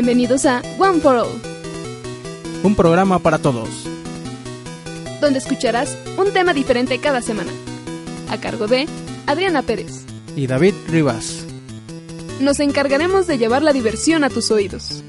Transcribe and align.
Bienvenidos 0.00 0.46
a 0.46 0.62
One 0.78 1.00
for 1.00 1.16
All, 1.16 1.42
Un 2.62 2.76
programa 2.76 3.18
para 3.18 3.38
todos. 3.38 3.68
donde 5.20 5.40
escucharás 5.40 5.98
un 6.16 6.32
tema 6.32 6.54
diferente 6.54 7.00
cada 7.00 7.20
semana. 7.20 7.50
A 8.30 8.38
cargo 8.38 8.68
de 8.68 8.86
Adriana 9.26 9.62
Pérez. 9.62 10.04
Y 10.36 10.46
David 10.46 10.74
Rivas. 10.86 11.44
Nos 12.38 12.60
encargaremos 12.60 13.26
de 13.26 13.38
llevar 13.38 13.62
la 13.62 13.72
diversión 13.72 14.22
a 14.22 14.30
tus 14.30 14.52
oídos. 14.52 15.02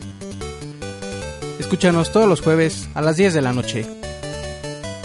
Escúchanos 1.60 2.12
todos 2.12 2.28
los 2.28 2.42
jueves 2.42 2.90
a 2.96 3.04
las 3.04 3.16
10 3.16 3.36
de 3.36 3.42
la 3.44 3.54
noche. 3.54 3.86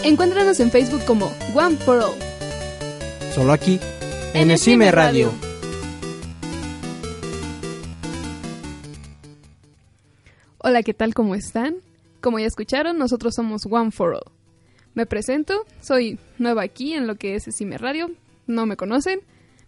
Encuéntranos 0.03 0.59
en 0.61 0.71
Facebook 0.71 1.05
como 1.05 1.31
One 1.53 1.77
for 1.77 1.99
All. 1.99 2.15
Solo 3.35 3.53
aquí, 3.53 3.79
en 4.33 4.49
En 4.49 4.91
Radio. 4.91 5.31
Hola, 10.67 10.81
¿qué 10.81 10.95
tal? 10.95 11.13
¿Cómo 11.13 11.35
están? 11.35 11.75
Como 12.21 12.39
ya 12.39 12.47
escucharon, 12.47 12.97
nosotros 12.97 13.35
somos 13.35 13.67
One 13.69 13.91
for 13.91 14.15
All. 14.15 14.31
Me 14.95 15.05
presento, 15.05 15.63
soy 15.79 16.17
nueva 16.39 16.63
aquí 16.63 16.93
en 16.93 17.05
lo 17.05 17.17
que 17.17 17.35
es 17.35 17.43
Cime 17.55 17.77
Radio, 17.77 18.09
no 18.47 18.65
me 18.65 18.75
conocen. 18.75 19.19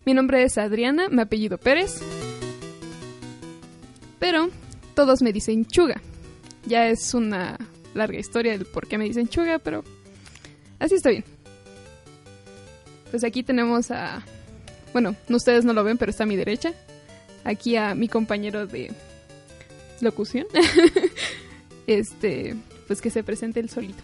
Mi 0.08 0.16
nombre 0.16 0.42
es 0.42 0.58
Adriana, 0.58 1.08
mi 1.08 1.22
apellido 1.22 1.60
Pérez. 1.60 2.02
Pero 4.18 4.50
todos 4.96 5.22
me 5.22 5.32
dicen 5.32 5.68
Chuga. 5.68 6.02
Ya 6.66 6.88
es 6.88 7.14
una 7.14 7.60
larga 7.94 8.18
historia 8.18 8.54
del 8.54 8.66
por 8.66 8.88
qué 8.88 8.98
me 8.98 9.06
dicen 9.06 9.28
Chuga, 9.28 9.60
pero 9.60 9.84
así 10.80 10.96
está 10.96 11.12
bien. 11.12 11.26
Pues 13.12 13.24
aquí 13.24 13.44
tenemos 13.44 13.92
a... 13.92 14.26
Bueno, 14.94 15.16
ustedes 15.30 15.64
no 15.64 15.74
lo 15.74 15.84
ven, 15.84 16.00
pero 16.00 16.10
está 16.10 16.24
a 16.24 16.28
mi 16.28 16.38
derecha. 16.38 16.74
Aquí 17.44 17.76
a 17.76 17.94
mi 17.94 18.08
compañero 18.08 18.66
de 18.66 18.92
locución. 20.02 20.48
este, 21.88 22.56
pues 22.88 23.02
que 23.02 23.10
se 23.10 23.24
presente 23.24 23.60
el 23.60 23.70
solito. 23.70 24.04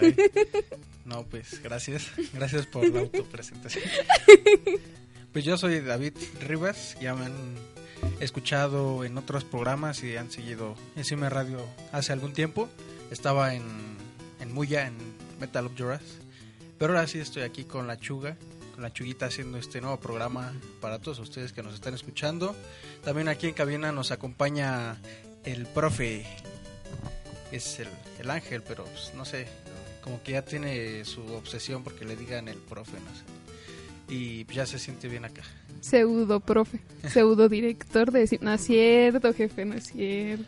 Ay, 0.00 0.14
No, 1.04 1.24
pues 1.24 1.62
gracias. 1.62 2.10
Gracias 2.34 2.66
por 2.66 2.86
la 2.86 3.00
autopresentación. 3.00 3.84
Pues 5.32 5.44
yo 5.44 5.56
soy 5.56 5.80
David 5.80 6.12
Rivas. 6.40 6.96
Ya 7.00 7.14
me 7.14 7.24
han 7.26 7.54
escuchado 8.20 9.04
en 9.04 9.16
otros 9.16 9.44
programas 9.44 10.02
y 10.02 10.16
han 10.16 10.30
seguido 10.30 10.74
Encima 10.96 11.30
Radio 11.30 11.64
hace 11.92 12.12
algún 12.12 12.34
tiempo. 12.34 12.68
Estaba 13.10 13.54
en, 13.54 13.62
en 14.40 14.52
Muya, 14.52 14.86
en 14.86 14.96
Metal 15.40 15.66
of 15.66 15.72
Joras. 15.78 16.02
Pero 16.78 16.92
ahora 16.92 17.06
sí 17.06 17.18
estoy 17.18 17.42
aquí 17.42 17.64
con 17.64 17.86
la 17.86 17.98
Chuga, 17.98 18.36
con 18.74 18.82
la 18.82 18.92
Chuguita 18.92 19.26
haciendo 19.26 19.58
este 19.58 19.80
nuevo 19.80 19.98
programa 19.98 20.52
para 20.80 20.98
todos 20.98 21.18
ustedes 21.18 21.52
que 21.52 21.62
nos 21.62 21.74
están 21.74 21.94
escuchando. 21.94 22.54
También 23.02 23.28
aquí 23.28 23.48
en 23.48 23.54
cabina 23.54 23.92
nos 23.92 24.12
acompaña 24.12 25.00
el 25.44 25.66
profe. 25.66 26.24
Es 27.52 27.78
el, 27.80 27.88
el 28.20 28.30
ángel, 28.30 28.62
pero 28.62 28.84
pues, 28.84 29.12
no 29.16 29.24
sé, 29.24 29.46
como 30.02 30.22
que 30.22 30.32
ya 30.32 30.42
tiene 30.42 31.04
su 31.04 31.22
obsesión 31.34 31.82
porque 31.82 32.04
le 32.04 32.14
digan 32.16 32.48
el 32.48 32.58
profe, 32.58 32.92
no 33.00 33.14
sé. 33.14 34.14
Y 34.14 34.44
ya 34.52 34.66
se 34.66 34.78
siente 34.78 35.08
bien 35.08 35.24
acá. 35.24 35.42
Pseudo 35.80 36.40
profe, 36.40 36.80
pseudo 37.10 37.48
director 37.48 38.10
de... 38.10 38.38
No 38.40 38.52
es 38.52 38.60
cierto, 38.64 39.32
jefe, 39.32 39.64
no 39.64 39.74
es 39.74 39.84
cierto. 39.92 40.44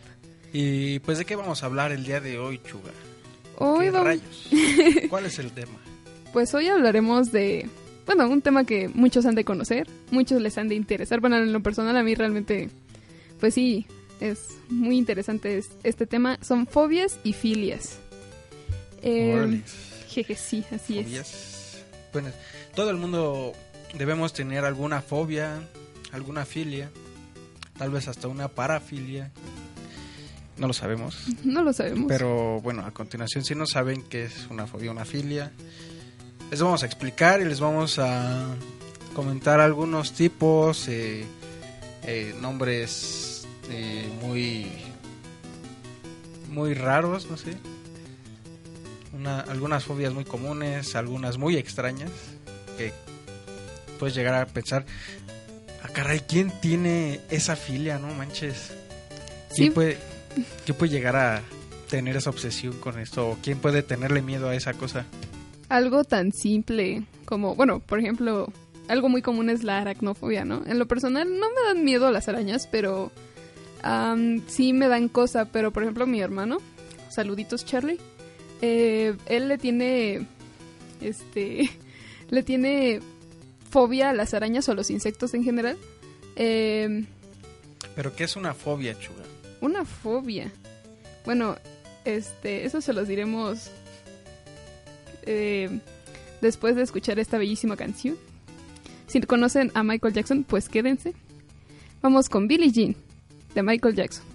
Y 0.53 0.99
pues 1.01 1.19
de 1.19 1.25
qué 1.25 1.37
vamos 1.37 1.63
a 1.63 1.67
hablar 1.67 1.93
el 1.93 2.05
día 2.05 2.21
de 2.21 2.39
hoy, 2.39 2.61
Chuga. 2.67 2.91
Hoy 3.59 3.87
¿Qué 3.87 3.91
vamos- 3.93 4.07
rayos? 4.07 4.49
¿Cuál 5.11 5.27
es 5.27 5.39
el 5.39 5.53
tema? 5.53 5.79
Pues 6.33 6.53
hoy 6.55 6.69
hablaremos 6.69 7.33
de, 7.33 7.69
bueno, 8.07 8.29
un 8.29 8.41
tema 8.43 8.65
que 8.65 8.89
muchos 8.89 9.25
han 9.27 9.35
de 9.35 9.45
conocer, 9.45 9.87
muchos 10.11 10.41
les 10.43 10.57
han 10.59 10.69
de 10.69 10.75
interesar. 10.75 11.21
Bueno, 11.21 11.37
en 11.39 11.53
lo 11.53 11.63
personal 11.63 11.97
a 11.97 12.03
mí 12.03 12.15
realmente, 12.15 12.71
pues 13.41 13.55
sí, 13.55 13.87
es 14.21 14.41
muy 14.69 14.97
interesante 14.99 15.59
es- 15.59 15.71
este 15.83 16.07
tema. 16.07 16.39
Son 16.43 16.67
fobias 16.67 17.19
y 17.25 17.33
filias. 17.33 17.97
Eh, 19.03 19.63
jeje, 20.09 20.35
sí, 20.37 20.65
así 20.75 20.99
es. 20.99 21.83
Bueno, 22.13 22.29
todo 22.75 22.91
el 22.91 22.97
mundo 22.97 23.53
debemos 23.95 24.33
tener 24.33 24.65
alguna 24.65 25.01
fobia, 25.03 25.63
alguna 26.13 26.45
filia, 26.45 26.91
tal 27.79 27.91
vez 27.91 28.09
hasta 28.09 28.29
una 28.29 28.49
parafilia. 28.49 29.31
No 30.59 30.67
lo 30.67 30.73
sabemos. 30.75 31.17
No 31.45 31.63
lo 31.63 31.73
sabemos. 31.73 32.05
Pero 32.09 32.61
bueno, 32.61 32.85
a 32.85 32.91
continuación, 32.93 33.45
si 33.45 33.55
no 33.55 33.67
saben 33.67 34.03
qué 34.03 34.25
es 34.25 34.47
una 34.51 34.67
fobia, 34.67 34.91
una 34.91 35.07
filia, 35.07 35.53
les 36.51 36.61
vamos 36.61 36.83
a 36.83 36.87
explicar 36.87 37.41
y 37.41 37.45
les 37.47 37.61
vamos 37.61 37.99
a 37.99 38.47
comentar 39.15 39.61
algunos 39.61 40.13
tipos, 40.13 40.87
eh, 40.89 41.25
eh, 42.03 42.35
nombres 42.43 43.30
eh, 43.71 44.09
muy 44.23 44.67
muy 46.51 46.75
raros, 46.75 47.31
no 47.31 47.37
sé. 47.37 47.57
Una- 49.13 49.41
algunas 49.41 49.85
fobias 49.85 50.13
muy 50.13 50.25
comunes, 50.25 50.95
algunas 50.97 51.39
muy 51.39 51.57
extrañas, 51.57 52.11
que 52.77 52.93
puedes 53.99 54.15
llegar 54.15 54.35
a 54.35 54.47
pensar, 54.47 54.85
ah, 55.85 55.89
caray, 55.93 56.21
¿quién 56.21 56.53
tiene 56.61 57.21
esa 57.31 57.57
filia? 57.57 57.99
No 57.99 58.13
manches. 58.15 58.73
¿Quién 59.55 59.69
Sí. 59.69 59.71
puede, 59.71 59.99
¿Quién 60.65 60.77
puede 60.79 60.93
llegar 60.93 61.17
a 61.17 61.43
tener 61.89 62.17
esa 62.17 62.31
obsesión 62.31 62.79
con 62.79 62.99
esto? 63.01 63.31
¿O 63.31 63.39
quién 63.43 63.59
puede 63.59 63.83
tenerle 63.83 64.23
miedo 64.23 64.49
a 64.49 64.55
esa 64.55 64.75
cosa? 64.75 65.05
Algo 65.69 66.05
tan 66.05 66.33
simple 66.33 67.03
como, 67.25 67.55
bueno, 67.57 67.81
por 67.81 67.99
ejemplo, 67.99 68.53
algo 68.89 69.09
muy 69.09 69.23
común 69.23 69.51
es 69.51 69.65
la 69.65 69.79
aracnofobia, 69.79 70.45
¿no? 70.45 70.63
En 70.67 70.79
lo 70.79 70.87
personal 70.87 71.29
no 71.39 71.47
me 71.51 71.63
dan 71.67 71.85
miedo 71.85 72.11
las 72.13 72.29
arañas, 72.29 72.69
pero 72.71 73.11
sí 74.47 74.73
me 74.73 74.89
dan 74.89 75.09
cosa. 75.09 75.47
Pero, 75.47 75.73
por 75.73 75.83
ejemplo, 75.83 76.07
mi 76.07 76.21
hermano, 76.21 76.59
saluditos 77.09 77.65
Charlie, 77.65 77.99
eh, 78.63 79.17
él 79.27 79.49
le 79.49 79.59
tiene, 79.59 80.27
este, 81.01 81.71
le 82.31 82.43
tiene 82.43 83.01
fobia 83.71 84.11
a 84.11 84.13
las 84.13 84.35
arañas 84.35 84.69
o 84.69 84.73
a 84.73 84.75
los 84.75 84.91
insectos 84.91 85.35
en 85.35 85.45
general. 85.45 85.77
Em, 86.37 87.07
¿Pero 87.95 88.15
qué 88.15 88.25
es 88.25 88.37
una 88.37 88.55
fobia, 88.55 88.99
Chuga? 88.99 89.25
una 89.61 89.85
fobia. 89.85 90.51
Bueno, 91.25 91.57
este, 92.05 92.65
eso 92.65 92.81
se 92.81 92.93
los 92.93 93.07
diremos 93.07 93.71
eh, 95.23 95.81
después 96.41 96.77
de 96.77 96.83
escuchar 96.83 97.19
esta 97.19 97.39
bellísima 97.39 97.77
canción. 97.77 98.17
Si 99.07 99.21
conocen 99.21 99.71
a 99.75 99.83
Michael 99.83 100.15
Jackson, 100.15 100.45
pues 100.45 100.69
quédense. 100.69 101.15
Vamos 102.01 102.29
con 102.29 102.49
Billie 102.49 102.71
Jean 102.71 102.97
de 103.55 103.63
Michael 103.63 103.95
Jackson. 103.95 104.30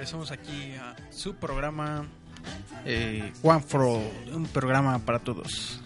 Regresamos 0.00 0.30
aquí 0.30 0.72
a 0.80 0.96
su 1.12 1.34
programa 1.34 2.06
eh, 2.86 3.34
One 3.42 3.60
for 3.60 3.82
All, 3.82 4.34
un 4.34 4.46
programa 4.46 4.98
para 5.00 5.18
todos. 5.18 5.78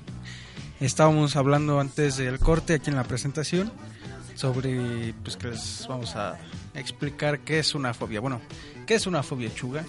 Estábamos 0.78 1.34
hablando 1.34 1.80
antes 1.80 2.18
del 2.18 2.38
corte 2.38 2.74
aquí 2.74 2.90
en 2.90 2.96
la 2.96 3.02
presentación 3.02 3.72
sobre 4.36 5.14
pues 5.24 5.36
que 5.36 5.48
les 5.48 5.84
vamos 5.88 6.14
a 6.14 6.38
explicar 6.74 7.40
qué 7.40 7.58
es 7.58 7.74
una 7.74 7.92
fobia. 7.92 8.20
Bueno, 8.20 8.40
¿qué 8.86 8.94
es 8.94 9.08
una 9.08 9.24
fobia 9.24 9.52
chuga? 9.52 9.84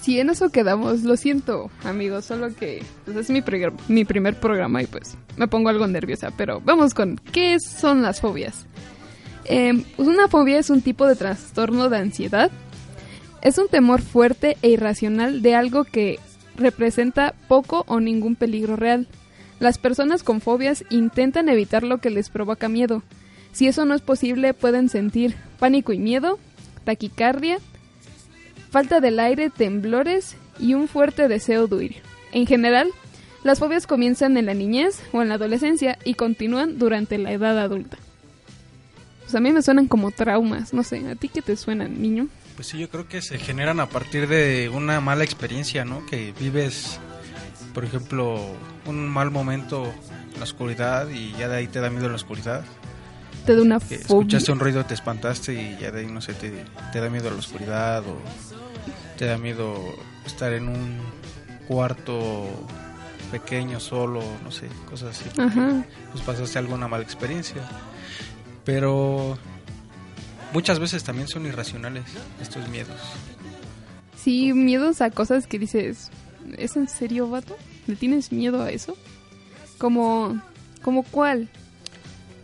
Sí, 0.00 0.20
en 0.20 0.30
eso 0.30 0.50
quedamos. 0.50 1.02
Lo 1.02 1.16
siento, 1.16 1.72
amigos, 1.82 2.26
solo 2.26 2.54
que 2.54 2.84
pues, 3.04 3.16
es 3.16 3.30
mi, 3.30 3.42
mi 3.88 4.04
primer 4.04 4.38
programa 4.38 4.80
y 4.80 4.86
pues 4.86 5.16
me 5.36 5.48
pongo 5.48 5.70
algo 5.70 5.88
nerviosa. 5.88 6.30
Pero 6.36 6.60
vamos 6.60 6.94
con 6.94 7.16
qué 7.16 7.58
son 7.58 8.00
las 8.02 8.20
fobias. 8.20 8.64
Eh, 9.46 9.84
pues, 9.96 10.06
una 10.06 10.28
fobia 10.28 10.60
es 10.60 10.70
un 10.70 10.82
tipo 10.82 11.04
de 11.04 11.16
trastorno 11.16 11.88
de 11.88 11.98
ansiedad. 11.98 12.52
Es 13.42 13.56
un 13.56 13.68
temor 13.68 14.02
fuerte 14.02 14.56
e 14.62 14.68
irracional 14.68 15.40
de 15.40 15.54
algo 15.54 15.84
que 15.84 16.18
representa 16.56 17.34
poco 17.48 17.84
o 17.88 18.00
ningún 18.00 18.36
peligro 18.36 18.76
real. 18.76 19.08
Las 19.60 19.78
personas 19.78 20.22
con 20.22 20.40
fobias 20.40 20.84
intentan 20.90 21.48
evitar 21.48 21.82
lo 21.82 21.98
que 21.98 22.10
les 22.10 22.28
provoca 22.28 22.68
miedo. 22.68 23.02
Si 23.52 23.66
eso 23.66 23.84
no 23.84 23.94
es 23.94 24.02
posible, 24.02 24.54
pueden 24.54 24.88
sentir 24.88 25.36
pánico 25.58 25.92
y 25.92 25.98
miedo, 25.98 26.38
taquicardia, 26.84 27.58
falta 28.70 29.00
del 29.00 29.18
aire, 29.18 29.50
temblores 29.50 30.36
y 30.58 30.74
un 30.74 30.86
fuerte 30.86 31.26
deseo 31.26 31.66
de 31.66 31.76
huir. 31.76 31.96
En 32.32 32.46
general, 32.46 32.88
las 33.42 33.58
fobias 33.58 33.86
comienzan 33.86 34.36
en 34.36 34.46
la 34.46 34.54
niñez 34.54 35.02
o 35.12 35.22
en 35.22 35.30
la 35.30 35.36
adolescencia 35.36 35.98
y 36.04 36.14
continúan 36.14 36.78
durante 36.78 37.16
la 37.16 37.32
edad 37.32 37.58
adulta. 37.58 37.96
Pues 39.22 39.34
a 39.34 39.40
mí 39.40 39.50
me 39.52 39.62
suenan 39.62 39.86
como 39.86 40.10
traumas, 40.10 40.74
no 40.74 40.82
sé, 40.82 41.06
¿a 41.08 41.14
ti 41.14 41.28
qué 41.28 41.40
te 41.40 41.56
suenan, 41.56 42.00
niño? 42.02 42.28
Pues 42.60 42.68
sí, 42.68 42.76
yo 42.76 42.90
creo 42.90 43.08
que 43.08 43.22
se 43.22 43.38
generan 43.38 43.80
a 43.80 43.86
partir 43.88 44.28
de 44.28 44.68
una 44.68 45.00
mala 45.00 45.24
experiencia, 45.24 45.86
¿no? 45.86 46.04
Que 46.04 46.34
vives, 46.38 47.00
por 47.72 47.86
ejemplo, 47.86 48.38
un 48.84 49.08
mal 49.08 49.30
momento 49.30 49.86
en 50.34 50.36
la 50.38 50.44
oscuridad 50.44 51.08
y 51.08 51.32
ya 51.38 51.48
de 51.48 51.56
ahí 51.56 51.68
te 51.68 51.80
da 51.80 51.88
miedo 51.88 52.10
la 52.10 52.16
oscuridad. 52.16 52.62
Te 53.46 53.56
da 53.56 53.62
una 53.62 53.78
Que 53.78 53.84
fobia. 53.86 54.00
escuchaste 54.00 54.52
un 54.52 54.60
ruido, 54.60 54.84
te 54.84 54.92
espantaste 54.92 55.54
y 55.54 55.78
ya 55.80 55.90
de 55.90 56.00
ahí, 56.00 56.06
no 56.08 56.20
sé, 56.20 56.34
te, 56.34 56.52
te 56.92 57.00
da 57.00 57.08
miedo 57.08 57.30
la 57.30 57.36
oscuridad 57.36 58.02
o 58.06 58.18
te 59.16 59.24
da 59.24 59.38
miedo 59.38 59.82
estar 60.26 60.52
en 60.52 60.68
un 60.68 60.98
cuarto 61.66 62.46
pequeño, 63.30 63.80
solo, 63.80 64.22
no 64.44 64.50
sé, 64.50 64.68
cosas 64.90 65.18
así. 65.18 65.40
Ajá. 65.40 65.82
Pues 66.12 66.22
pasaste 66.24 66.58
alguna 66.58 66.88
mala 66.88 67.04
experiencia. 67.04 67.62
Pero 68.66 69.38
muchas 70.52 70.78
veces 70.78 71.04
también 71.04 71.28
son 71.28 71.46
irracionales 71.46 72.04
estos 72.40 72.68
miedos. 72.68 72.98
Sí, 74.16 74.52
miedos 74.52 75.00
a 75.00 75.10
cosas 75.10 75.46
que 75.46 75.58
dices, 75.58 76.10
¿es 76.58 76.76
en 76.76 76.88
serio, 76.88 77.28
vato? 77.28 77.56
¿Le 77.86 77.96
tienes 77.96 78.32
miedo 78.32 78.62
a 78.62 78.70
eso? 78.70 78.96
Como, 79.78 80.40
como 80.82 81.02
cuál? 81.04 81.48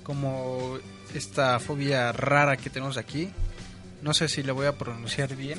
como 0.06 0.78
esta 1.14 1.58
fobia 1.58 2.12
rara 2.12 2.56
que 2.56 2.70
tenemos 2.70 2.96
aquí. 2.96 3.28
No 4.02 4.14
sé 4.14 4.28
si 4.28 4.44
la 4.44 4.52
voy 4.52 4.66
a 4.66 4.78
pronunciar 4.78 5.34
bien, 5.34 5.58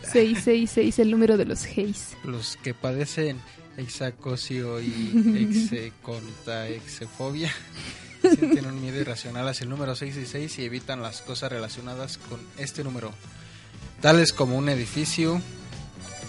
666, 0.04 1.00
el 1.00 1.12
número 1.12 1.38
de 1.38 1.46
los 1.46 1.66
Hayes. 1.66 2.18
Los 2.26 2.58
que 2.58 2.74
padecen 2.74 3.40
hexacosio 3.78 4.82
y 4.82 5.38
hexecontaexefobia 5.38 7.54
sienten 8.22 8.66
un 8.66 8.82
miedo 8.82 9.00
irracional 9.00 9.48
hacia 9.48 9.64
el 9.64 9.70
número 9.70 9.96
666 9.96 10.60
y 10.60 10.66
evitan 10.66 11.02
las 11.02 11.22
cosas 11.22 11.54
relacionadas 11.54 12.18
con 12.18 12.42
este 12.58 12.84
número, 12.84 13.14
tales 14.02 14.34
como 14.34 14.58
un 14.58 14.68
edificio 14.68 15.42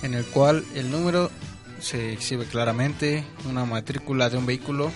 en 0.02 0.14
el 0.14 0.24
cual 0.24 0.64
el 0.76 0.92
número 0.92 1.32
se 1.80 2.12
exhibe 2.12 2.44
claramente, 2.44 3.24
una 3.50 3.64
matrícula 3.64 4.30
de 4.30 4.38
un 4.38 4.46
vehículo 4.46 4.92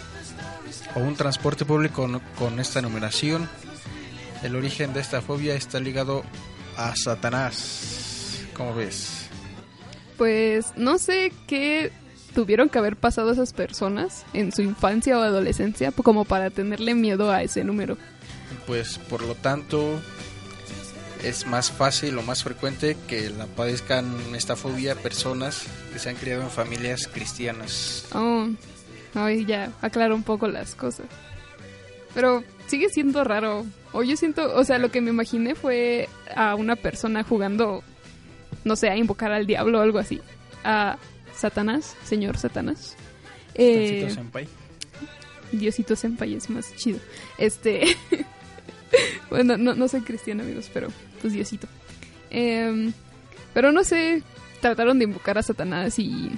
o 0.96 1.00
un 1.00 1.14
transporte 1.14 1.64
público 1.64 2.08
con 2.38 2.58
esta 2.58 2.80
numeración. 2.82 3.48
El 4.42 4.56
origen 4.56 4.92
de 4.92 5.00
esta 5.00 5.20
fobia 5.20 5.54
está 5.54 5.78
ligado 5.78 6.24
a 6.76 6.94
Satanás. 6.96 8.40
¿Cómo 8.54 8.74
ves? 8.74 9.28
Pues 10.16 10.72
no 10.76 10.98
sé 10.98 11.32
qué 11.46 11.92
tuvieron 12.34 12.70
que 12.70 12.78
haber 12.78 12.96
pasado 12.96 13.30
esas 13.30 13.52
personas 13.52 14.24
en 14.32 14.52
su 14.52 14.62
infancia 14.62 15.18
o 15.18 15.22
adolescencia 15.22 15.92
como 15.92 16.24
para 16.24 16.50
tenerle 16.50 16.94
miedo 16.94 17.30
a 17.30 17.42
ese 17.42 17.62
número. 17.62 17.98
Pues 18.66 18.98
por 18.98 19.22
lo 19.22 19.34
tanto 19.34 20.00
es 21.22 21.46
más 21.46 21.70
fácil 21.70 22.16
o 22.18 22.22
más 22.22 22.42
frecuente 22.42 22.96
que 23.08 23.30
la 23.30 23.46
padezcan 23.46 24.34
esta 24.34 24.56
fobia 24.56 24.94
personas 24.94 25.64
que 25.92 25.98
se 25.98 26.08
han 26.08 26.16
criado 26.16 26.42
en 26.42 26.50
familias 26.50 27.08
cristianas. 27.08 28.06
Oh, 28.14 28.48
ay, 29.16 29.44
ya 29.44 29.72
aclaro 29.80 30.14
un 30.14 30.22
poco 30.22 30.46
las 30.46 30.74
cosas. 30.74 31.06
Pero 32.14 32.44
sigue 32.66 32.88
siendo 32.88 33.24
raro. 33.24 33.66
O 33.92 34.02
yo 34.02 34.16
siento, 34.16 34.54
o 34.54 34.64
sea, 34.64 34.78
lo 34.78 34.90
que 34.90 35.00
me 35.00 35.10
imaginé 35.10 35.54
fue 35.54 36.08
a 36.34 36.54
una 36.54 36.76
persona 36.76 37.22
jugando, 37.22 37.82
no 38.64 38.76
sé, 38.76 38.90
a 38.90 38.96
invocar 38.96 39.32
al 39.32 39.46
diablo 39.46 39.78
o 39.78 39.82
algo 39.82 39.98
así. 39.98 40.20
A 40.64 40.98
Satanás, 41.34 41.96
señor 42.04 42.38
Satanás. 42.38 42.96
Eh, 43.54 44.02
Tancito 44.02 44.14
senpai. 44.14 44.48
Diosito 45.52 45.96
Senpai 45.96 46.34
es 46.34 46.50
más 46.50 46.74
chido. 46.76 46.98
Este. 47.38 47.96
bueno, 49.30 49.56
no, 49.56 49.74
no 49.74 49.88
soy 49.88 50.02
cristiano, 50.02 50.42
amigos, 50.42 50.70
pero 50.72 50.88
pues 51.20 51.32
Diosito. 51.32 51.68
Em, 52.30 52.92
pero 53.54 53.72
no 53.72 53.84
sé, 53.84 54.22
trataron 54.60 54.98
de 54.98 55.04
invocar 55.04 55.38
a 55.38 55.42
Satanás 55.42 55.98
y 55.98 56.30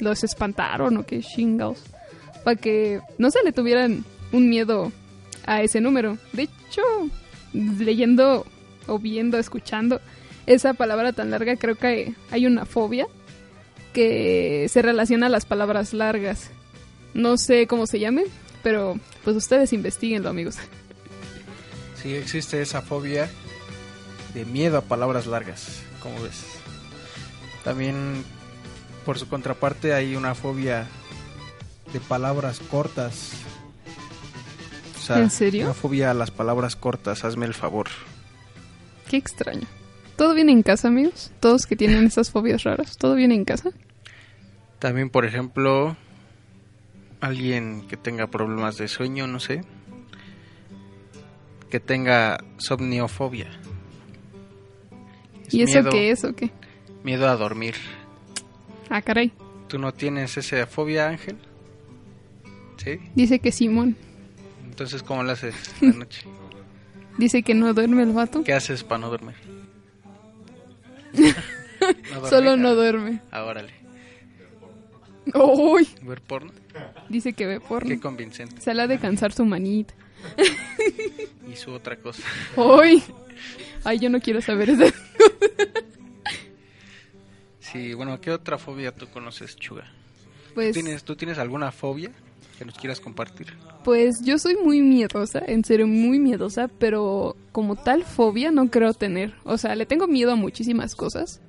los 0.00 0.24
espantaron 0.24 0.96
o 0.96 1.06
qué 1.06 1.20
chingados. 1.20 1.78
Para 2.44 2.56
que 2.56 3.00
no 3.18 3.30
se 3.30 3.42
le 3.42 3.52
tuvieran 3.52 4.04
un 4.32 4.48
miedo 4.48 4.92
a 5.46 5.62
ese 5.62 5.80
número. 5.80 6.18
De 6.32 6.42
hecho, 6.42 6.82
leyendo 7.52 8.46
o 8.86 8.98
viendo, 8.98 9.38
escuchando 9.38 10.00
esa 10.46 10.74
palabra 10.74 11.12
tan 11.12 11.30
larga, 11.30 11.56
creo 11.56 11.76
que 11.76 12.14
hay 12.30 12.46
una 12.46 12.66
fobia 12.66 13.06
que 13.92 14.66
se 14.68 14.82
relaciona 14.82 15.26
a 15.26 15.30
las 15.30 15.44
palabras 15.44 15.92
largas. 15.92 16.50
No 17.14 17.36
sé 17.36 17.66
cómo 17.66 17.86
se 17.86 18.00
llame, 18.00 18.24
pero 18.62 18.98
pues 19.22 19.36
ustedes 19.36 19.72
investiguenlo, 19.72 20.30
amigos. 20.30 20.56
Sí, 22.02 22.14
existe 22.14 22.60
esa 22.60 22.82
fobia 22.82 23.30
de 24.34 24.44
miedo 24.44 24.78
a 24.78 24.82
palabras 24.82 25.26
largas, 25.26 25.82
como 26.00 26.20
ves. 26.22 26.42
También, 27.64 28.24
por 29.04 29.18
su 29.18 29.28
contraparte, 29.28 29.94
hay 29.94 30.16
una 30.16 30.34
fobia 30.34 30.86
de 31.92 32.00
palabras 32.00 32.60
cortas. 32.60 33.32
O 34.96 35.00
sea, 35.00 35.18
¿En 35.18 35.30
serio? 35.30 35.64
Una 35.64 35.74
fobia 35.74 36.10
a 36.10 36.14
las 36.14 36.30
palabras 36.30 36.76
cortas, 36.76 37.24
hazme 37.24 37.46
el 37.46 37.54
favor. 37.54 37.88
Qué 39.08 39.16
extraño. 39.16 39.66
¿Todo 40.16 40.34
viene 40.34 40.52
en 40.52 40.62
casa, 40.62 40.88
amigos? 40.88 41.32
Todos 41.40 41.66
que 41.66 41.76
tienen 41.76 42.04
esas 42.06 42.30
fobias 42.30 42.62
raras, 42.62 42.96
¿todo 42.96 43.14
viene 43.14 43.34
en 43.34 43.44
casa? 43.44 43.70
También, 44.78 45.10
por 45.10 45.24
ejemplo, 45.24 45.96
alguien 47.20 47.86
que 47.88 47.96
tenga 47.96 48.26
problemas 48.28 48.76
de 48.76 48.88
sueño, 48.88 49.26
no 49.26 49.40
sé, 49.40 49.64
que 51.70 51.80
tenga 51.80 52.44
somniofobia. 52.58 53.48
Es 55.46 55.54
¿Y 55.54 55.62
eso 55.62 55.78
miedo, 55.78 55.90
qué 55.90 56.10
es 56.10 56.24
o 56.24 56.34
qué? 56.34 56.50
Miedo 57.02 57.28
a 57.28 57.36
dormir. 57.36 57.74
Ah, 58.94 59.00
caray. 59.00 59.32
¿Tú 59.68 59.78
no 59.78 59.94
tienes 59.94 60.36
esa 60.36 60.66
fobia, 60.66 61.08
Ángel? 61.08 61.38
¿Sí? 62.76 63.00
Dice 63.14 63.38
que 63.38 63.50
Simón. 63.50 63.96
Entonces, 64.68 65.02
¿cómo 65.02 65.22
lo 65.22 65.32
haces 65.32 65.54
la 65.80 65.92
noche? 65.92 66.26
Dice 67.16 67.42
que 67.42 67.54
no 67.54 67.72
duerme 67.72 68.02
el 68.02 68.12
vato. 68.12 68.44
¿Qué 68.44 68.52
haces 68.52 68.84
para 68.84 68.98
no 68.98 69.08
dormir? 69.08 69.34
¿No 72.12 72.26
Solo 72.28 72.58
no 72.58 72.74
duerme. 72.74 73.22
Ah, 73.30 73.44
órale. 73.44 73.72
¡Uy! 75.34 75.88
¿Ver 76.02 76.20
porno? 76.20 76.52
Dice 77.08 77.32
que 77.32 77.46
ve 77.46 77.60
porno. 77.60 77.88
Qué 77.88 77.98
convincente. 77.98 78.60
Se 78.60 78.74
la 78.74 78.82
ha 78.82 78.86
de 78.88 78.98
cansar 78.98 79.32
su 79.32 79.46
manita. 79.46 79.94
Y 81.50 81.56
su 81.56 81.70
otra 81.70 81.96
cosa. 81.96 82.22
¡Uy! 82.56 83.02
Ay, 83.84 84.00
yo 84.00 84.10
no 84.10 84.20
quiero 84.20 84.42
saber 84.42 84.68
eso. 84.68 84.84
Sí, 87.72 87.94
bueno, 87.94 88.20
¿qué 88.20 88.30
otra 88.30 88.58
fobia 88.58 88.92
tú 88.92 89.06
conoces, 89.08 89.56
Chuga? 89.56 89.84
Pues, 90.54 90.74
¿Tienes, 90.74 91.04
¿Tú 91.04 91.16
tienes 91.16 91.38
alguna 91.38 91.72
fobia 91.72 92.10
que 92.58 92.64
nos 92.64 92.74
quieras 92.74 93.00
compartir? 93.00 93.56
pues 93.82 94.22
yo 94.22 94.38
soy 94.38 94.56
muy 94.56 94.80
miedosa, 94.80 95.42
en 95.46 95.64
serio, 95.64 95.86
muy 95.86 96.18
miedosa, 96.18 96.68
pero 96.68 97.36
como 97.50 97.76
tal 97.76 98.04
fobia 98.04 98.50
no 98.50 98.70
creo 98.70 98.92
tener. 98.92 99.34
O 99.44 99.58
sea, 99.58 99.74
le 99.74 99.86
tengo 99.86 100.06
miedo 100.06 100.32
a 100.32 100.36
muchísimas 100.36 100.94
cosas. 100.94 101.40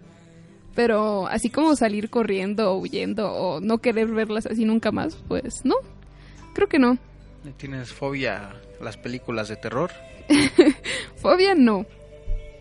Pero 0.75 1.27
así 1.27 1.50
como 1.51 1.75
salir 1.75 2.10
corriendo 2.10 2.72
o 2.72 2.80
huyendo 2.80 3.32
o 3.32 3.62
no 3.62 3.77
querer 3.77 4.08
verlas 4.08 4.48
así 4.48 4.65
nunca 4.65 4.92
más, 4.92 5.15
pues 5.27 5.63
no. 5.63 5.75
Creo 6.53 6.68
que 6.68 6.80
no. 6.80 6.98
¿Tienes 7.58 7.92
fobia 7.92 8.53
a 8.80 8.84
las 8.84 8.98
películas 8.98 9.50
de 9.50 9.58
terror? 9.58 9.92
Fobia 11.18 11.53
no. 11.53 11.86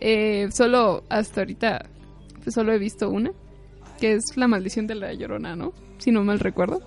Eh, 0.01 0.49
solo 0.53 1.05
hasta 1.09 1.43
ahorita 1.43 1.87
pues, 2.43 2.55
solo 2.55 2.73
he 2.73 2.79
visto 2.79 3.09
una, 3.09 3.33
que 4.03 4.15
es 4.15 4.37
La 4.37 4.49
maldición 4.49 4.87
de 4.89 4.97
la 4.97 5.13
llorona, 5.15 5.55
¿no? 5.55 5.73
Si 5.99 6.11
no 6.11 6.25
mal 6.25 6.41
recuerdo. 6.41 6.81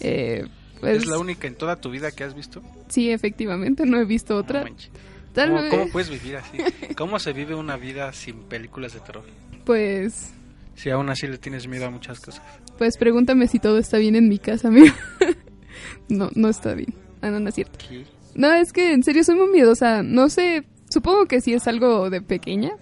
Eh, 0.00 0.44
pues, 0.80 0.98
¿Es 0.98 1.06
la 1.06 1.18
única 1.18 1.46
en 1.46 1.54
toda 1.54 1.76
tu 1.76 1.90
vida 1.90 2.10
que 2.10 2.24
has 2.24 2.34
visto? 2.34 2.60
Sí, 2.88 3.10
efectivamente, 3.10 3.86
no 3.86 3.98
he 4.00 4.04
visto 4.04 4.36
otra. 4.36 4.60
No 4.60 4.66
manches. 4.70 4.90
Tal 5.32 5.50
¿Cómo, 5.50 5.62
vez- 5.62 5.70
cómo 5.70 5.88
puedes 5.92 6.10
vivir 6.10 6.36
así? 6.36 6.58
¿Cómo 6.96 7.18
se 7.20 7.32
vive 7.32 7.54
una 7.54 7.76
vida 7.76 8.12
sin 8.12 8.40
películas 8.40 8.94
de 8.94 9.00
terror? 9.00 9.24
Pues, 9.64 10.32
Si 10.74 10.90
aún 10.90 11.08
así 11.08 11.28
le 11.28 11.38
tienes 11.38 11.68
miedo 11.68 11.86
a 11.86 11.90
muchas 11.90 12.18
cosas. 12.18 12.42
pues 12.78 12.96
pregúntame 12.96 13.46
si 13.46 13.58
todo 13.60 13.78
está 13.78 13.98
bien 13.98 14.16
en 14.16 14.28
mi 14.28 14.38
casa, 14.38 14.68
amigo. 14.68 14.92
no, 16.08 16.30
no 16.34 16.48
está 16.48 16.74
bien. 16.74 16.92
Ah, 17.22 17.30
no, 17.30 17.38
no 17.40 17.48
es 17.50 17.54
cierto. 17.54 17.78
¿Qué? 17.88 18.04
No, 18.34 18.52
es 18.52 18.72
que 18.72 18.92
en 18.92 19.02
serio 19.04 19.22
soy 19.22 19.36
muy 19.36 19.48
miedosa. 19.52 20.02
No 20.02 20.28
sé, 20.28 20.64
supongo 20.88 21.26
que 21.26 21.40
sí 21.40 21.52
es 21.52 21.68
algo 21.68 22.10
de 22.10 22.20
pequeña. 22.22 22.72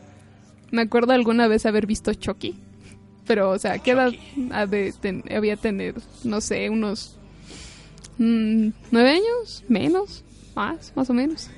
Me 0.70 0.82
acuerdo 0.82 1.12
alguna 1.12 1.48
vez 1.48 1.66
haber 1.66 1.86
visto 1.86 2.14
Chucky. 2.14 2.58
Pero, 3.28 3.50
o 3.50 3.58
sea, 3.58 3.78
¿qué 3.78 3.92
edad 3.92 4.10
ha 4.50 4.66
de 4.66 4.92
ten- 5.00 5.22
había 5.30 5.56
tener? 5.56 5.94
No 6.24 6.40
sé, 6.40 6.68
unos 6.70 7.16
mm, 8.18 8.68
nueve 8.90 9.10
años, 9.10 9.64
menos, 9.68 10.24
más, 10.56 10.92
más 10.96 11.08
o 11.10 11.14
menos. 11.14 11.48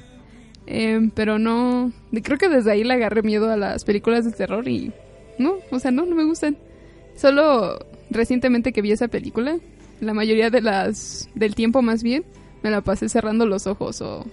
Em, 0.67 1.11
pero 1.11 1.39
no, 1.39 1.93
creo 2.23 2.37
que 2.39 2.49
desde 2.49 2.71
ahí 2.73 2.85
le 2.85 2.95
agarré 2.95 3.23
miedo 3.23 3.51
a 3.51 3.57
las 3.57 3.85
películas 3.85 4.25
de 4.25 4.33
terror 4.33 4.69
y 4.69 4.93
no, 5.39 5.55
o 5.71 5.79
sea, 5.79 5.91
no, 5.91 6.05
no 6.05 6.15
me 6.15 6.25
gustan. 6.25 6.57
Solo 7.17 7.79
recientemente 8.11 8.73
que 8.73 8.83
vi 8.83 8.93
esa 8.93 9.09
película, 9.09 9.59
la 10.01 10.13
mayoría 10.15 10.51
de 10.51 10.61
las 10.63 11.29
del 11.35 11.55
tiempo 11.55 11.83
más 11.83 12.03
bien, 12.03 12.25
me 12.63 12.71
la 12.71 12.83
pasé 12.83 13.09
cerrando 13.09 13.47
los 13.47 13.67
ojos 13.67 14.01
o 14.01 14.27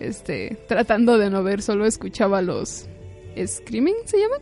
este 0.00 0.56
tratando 0.68 1.16
de 1.18 1.30
no 1.30 1.42
ver, 1.42 1.62
solo 1.62 1.86
escuchaba 1.86 2.42
los 2.42 2.86
screaming, 3.46 3.94
¿se 4.04 4.18
llaman? 4.18 4.40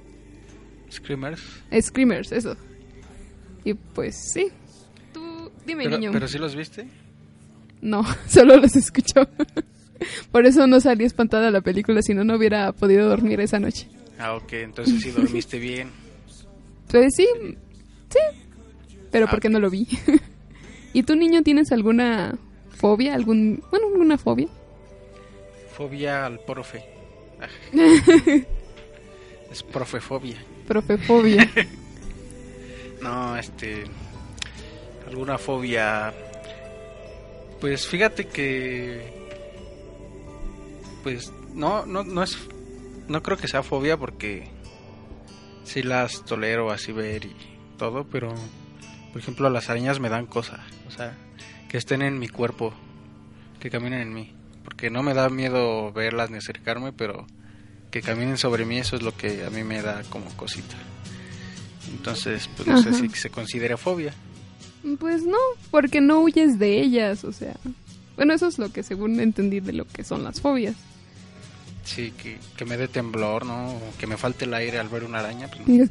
Screamers. 0.90 1.40
Screamers, 1.80 2.32
eso. 2.32 2.56
Y 3.64 3.74
pues 3.74 4.16
sí. 4.32 4.48
Tú 5.12 5.50
dime, 5.66 5.84
Pero, 5.84 5.98
niño. 5.98 6.12
pero 6.12 6.26
sí 6.28 6.38
los 6.38 6.54
viste. 6.56 6.86
No, 7.80 8.04
solo 8.28 8.56
los 8.56 8.74
escuchó. 8.76 9.28
Por 10.32 10.46
eso 10.46 10.66
no 10.66 10.80
salí 10.80 11.04
espantada 11.04 11.46
de 11.46 11.50
la 11.50 11.60
película, 11.60 12.00
si 12.02 12.14
no, 12.14 12.24
no 12.24 12.36
hubiera 12.36 12.72
podido 12.72 13.08
dormir 13.08 13.40
esa 13.40 13.58
noche. 13.58 13.86
Ah, 14.18 14.34
ok, 14.34 14.52
entonces 14.54 15.00
sí 15.02 15.10
dormiste 15.10 15.58
bien. 15.60 15.90
Pues 16.90 17.14
sí, 17.16 17.26
sí. 18.08 18.18
Pero 19.10 19.26
Ah, 19.26 19.30
¿por 19.30 19.40
qué 19.40 19.48
no 19.48 19.60
lo 19.60 19.70
vi? 19.70 19.86
¿Y 20.92 21.02
tú, 21.04 21.14
niño, 21.16 21.42
tienes 21.42 21.70
alguna 21.72 22.36
fobia? 22.70 23.14
algún 23.14 23.62
Bueno, 23.70 23.86
alguna 23.92 24.18
fobia. 24.18 24.48
Fobia 25.72 26.26
al 26.26 26.40
profe. 26.40 26.84
Es 29.50 29.62
profefobia. 29.62 30.36
Profefobia. 30.70 31.50
No, 33.02 33.34
este. 33.34 33.84
Alguna 35.08 35.38
fobia. 35.38 36.12
Pues 37.58 37.86
fíjate 37.86 38.26
que. 38.28 39.26
Pues 41.02 41.32
no, 41.54 41.86
no, 41.86 42.04
no 42.04 42.22
es. 42.22 42.38
No 43.08 43.22
creo 43.22 43.38
que 43.38 43.48
sea 43.48 43.62
fobia 43.62 43.96
porque. 43.96 44.48
Sí 45.64 45.82
las 45.82 46.26
tolero 46.26 46.70
así 46.70 46.92
ver 46.92 47.24
y 47.24 47.34
todo, 47.78 48.04
pero. 48.04 48.34
Por 49.12 49.22
ejemplo, 49.22 49.48
las 49.48 49.70
arañas 49.70 49.98
me 49.98 50.10
dan 50.10 50.26
cosa. 50.26 50.60
O 50.86 50.90
sea, 50.90 51.16
que 51.70 51.78
estén 51.78 52.02
en 52.02 52.18
mi 52.18 52.28
cuerpo. 52.28 52.74
Que 53.60 53.70
caminen 53.70 54.02
en 54.02 54.12
mí. 54.12 54.34
Porque 54.62 54.90
no 54.90 55.02
me 55.02 55.14
da 55.14 55.30
miedo 55.30 55.90
verlas 55.90 56.30
ni 56.30 56.36
acercarme, 56.36 56.92
pero. 56.92 57.26
Que 57.90 58.02
caminen 58.02 58.38
sobre 58.38 58.64
mí, 58.64 58.78
eso 58.78 58.96
es 58.96 59.02
lo 59.02 59.16
que 59.16 59.44
a 59.44 59.50
mí 59.50 59.64
me 59.64 59.82
da 59.82 60.02
como 60.10 60.26
cosita. 60.36 60.76
Entonces, 61.90 62.48
pues 62.56 62.68
no 62.68 62.80
sé 62.82 62.94
si 62.94 63.08
se 63.10 63.30
considera 63.30 63.76
fobia. 63.76 64.14
Pues 64.98 65.24
no, 65.24 65.38
porque 65.70 66.00
no 66.00 66.20
huyes 66.20 66.58
de 66.58 66.80
ellas, 66.80 67.24
o 67.24 67.32
sea. 67.32 67.56
Bueno, 68.16 68.34
eso 68.34 68.46
es 68.46 68.58
lo 68.58 68.72
que 68.72 68.82
según 68.82 69.18
entendí 69.20 69.60
de 69.60 69.72
lo 69.72 69.86
que 69.86 70.04
son 70.04 70.22
las 70.22 70.40
fobias. 70.40 70.76
Sí, 71.84 72.12
que, 72.12 72.38
que 72.56 72.64
me 72.64 72.76
dé 72.76 72.86
temblor, 72.86 73.44
¿no? 73.44 73.70
O 73.70 73.80
que 73.98 74.06
me 74.06 74.16
falte 74.16 74.44
el 74.44 74.54
aire 74.54 74.78
al 74.78 74.88
ver 74.88 75.04
una 75.04 75.18
araña. 75.18 75.48
Pues, 75.48 75.66
no. 75.66 75.88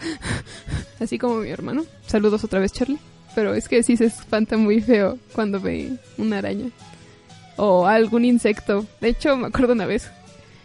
Así 0.99 1.17
como 1.17 1.37
mi 1.37 1.49
hermano. 1.49 1.85
Saludos 2.07 2.43
otra 2.43 2.59
vez, 2.59 2.71
Charlie. 2.71 2.99
Pero 3.35 3.53
es 3.53 3.67
que 3.67 3.83
sí 3.83 3.97
se 3.97 4.05
espanta 4.05 4.57
muy 4.57 4.81
feo 4.81 5.19
cuando 5.33 5.59
ve 5.59 5.97
una 6.17 6.37
araña. 6.37 6.69
O 7.57 7.85
algún 7.85 8.25
insecto. 8.25 8.85
De 9.01 9.09
hecho, 9.09 9.35
me 9.35 9.47
acuerdo 9.47 9.73
una 9.73 9.85
vez 9.85 10.09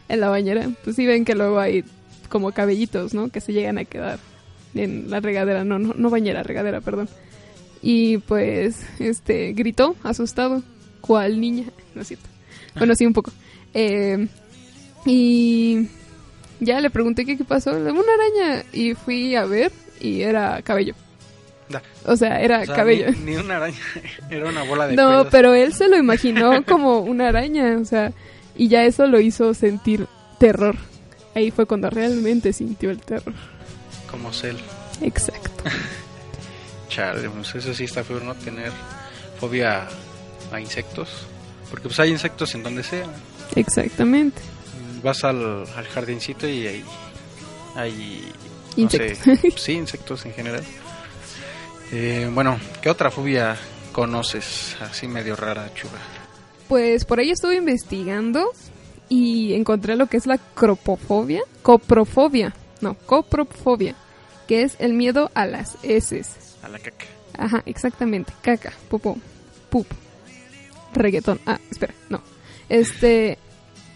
en 0.09 0.21
la 0.21 0.29
bañera. 0.29 0.69
Pues 0.85 0.97
sí 0.97 1.07
ven 1.07 1.25
que 1.25 1.35
luego 1.35 1.59
hay 1.59 1.85
como 2.29 2.53
cabellitos, 2.53 3.15
¿no? 3.15 3.29
Que 3.29 3.41
se 3.41 3.53
llegan 3.53 3.79
a 3.79 3.85
quedar 3.85 4.19
en 4.75 5.11
la 5.11 5.21
regadera. 5.21 5.65
No, 5.65 5.79
no, 5.79 5.95
no 5.97 6.11
bañera, 6.11 6.43
regadera, 6.43 6.81
perdón. 6.81 7.09
Y 7.83 8.19
pues, 8.19 8.81
este, 8.99 9.53
gritó, 9.53 9.95
asustado. 10.03 10.63
¿Cuál 11.01 11.41
niña? 11.41 11.65
No 11.95 12.01
es 12.03 12.09
cierto. 12.09 12.27
Bueno, 12.77 12.95
sí, 12.95 13.05
un 13.07 13.13
poco. 13.13 13.31
Eh, 13.75 14.27
y 15.05 15.87
ya 16.61 16.81
le 16.81 16.91
pregunté 16.91 17.25
qué, 17.25 17.37
qué 17.37 17.45
pasó. 17.45 17.73
Una 17.73 17.91
araña. 17.91 18.65
Y 18.73 18.95
fui 18.95 19.35
a 19.37 19.45
ver 19.45 19.71
y 20.01 20.23
era 20.23 20.63
cabello. 20.63 20.95
Da. 21.69 21.83
O 22.07 22.17
sea, 22.17 22.41
era 22.41 22.61
O 22.63 22.67
sea, 22.67 22.75
cabello. 22.75 23.11
Ni, 23.25 23.33
ni 23.33 23.37
una 23.37 23.57
araña, 23.57 23.77
era 24.31 24.49
una 24.49 24.63
bola 24.65 24.87
de 24.87 24.97
No, 24.97 25.09
pelos. 25.11 25.27
pero 25.31 25.55
él 25.55 25.73
se 25.73 25.89
lo 25.89 25.97
imaginó 25.97 26.65
como 26.65 27.01
una 27.01 27.29
araña, 27.29 27.79
o 27.81 27.85
sea, 27.85 28.13
y 28.57 28.69
ya 28.69 28.85
eso 28.85 29.07
lo 29.07 29.21
hizo 29.21 29.55
sentir 29.55 30.07
terror. 30.39 30.77
Ahí 31.35 31.51
fue 31.51 31.67
cuando 31.67 31.91
realmente 31.91 32.53
sintió 32.53 32.91
el 32.91 33.01
terror. 33.01 33.35
Como 34.11 34.33
cel. 34.33 34.57
Exacto. 35.03 35.65
Chale, 36.89 37.29
pues 37.29 37.55
eso 37.57 37.75
sí 37.75 37.85
está 37.85 38.05
feo, 38.05 38.21
¿no? 38.21 38.35
Tener 38.35 38.71
fobia 39.41 39.89
a 40.53 40.61
insectos. 40.61 41.27
Porque 41.71 41.89
pues 41.89 41.99
hay 41.99 42.11
insectos 42.11 42.55
en 42.55 42.63
donde 42.63 42.85
sea. 42.85 43.07
Exactamente. 43.57 44.41
Vas 45.03 45.25
al, 45.25 45.65
al 45.77 45.87
jardincito 45.87 46.49
y 46.49 46.67
hay... 46.67 46.85
hay 47.75 48.33
no 48.77 48.91
sé, 48.91 49.17
Insectos. 49.17 49.55
sí, 49.63 49.73
insectos 49.73 50.25
en 50.27 50.33
general. 50.35 50.63
Eh, 51.93 52.31
bueno, 52.33 52.59
¿qué 52.81 52.91
otra 52.91 53.11
fobia 53.11 53.57
conoces 53.93 54.77
así 54.81 55.07
medio 55.07 55.37
rara, 55.37 55.73
chuga? 55.75 55.99
Pues 56.69 57.05
por 57.05 57.19
ahí 57.19 57.31
estuve 57.31 57.57
investigando 57.57 58.51
y 59.09 59.53
encontré 59.55 59.97
lo 59.97 60.07
que 60.07 60.17
es 60.17 60.27
la 60.27 60.39
cropofobia, 60.39 61.43
coprofobia, 61.63 62.55
no, 62.81 62.95
coprofobia, 62.95 63.95
que 64.49 64.63
es 64.63 64.77
el 64.79 64.95
miedo 64.95 65.31
a 65.35 65.47
las 65.47 65.77
heces. 65.83 66.57
A 66.63 66.69
la 66.69 66.79
caca. 66.79 67.07
Ajá, 67.37 67.63
exactamente. 67.67 68.33
Caca, 68.43 68.73
popó, 68.89 69.19
pup, 69.71 69.87
reggaetón. 70.95 71.41
Ah, 71.47 71.59
espera, 71.71 71.95
no. 72.09 72.23
Este, 72.69 73.39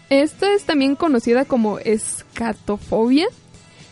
esta 0.09 0.53
es 0.53 0.63
también 0.63 0.95
conocida 0.95 1.45
como 1.45 1.79
escatofobia 1.79 3.27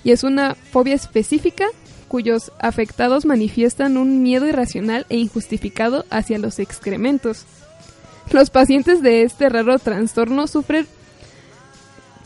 y 0.04 0.12
es 0.12 0.24
una 0.24 0.56
fobia 0.56 0.96
específica 0.96 1.66
cuyos 2.08 2.52
afectados 2.60 3.26
manifiestan 3.26 3.98
un 3.98 4.24
miedo 4.24 4.48
irracional 4.48 5.06
e 5.10 5.18
injustificado 5.18 6.06
hacia 6.10 6.40
los 6.40 6.60
excrementos. 6.60 7.46
Los 8.32 8.50
pacientes 8.50 9.02
de 9.02 9.24
este 9.24 9.50
raro 9.50 9.80
trastorno 9.80 10.48
sufren 10.48 10.88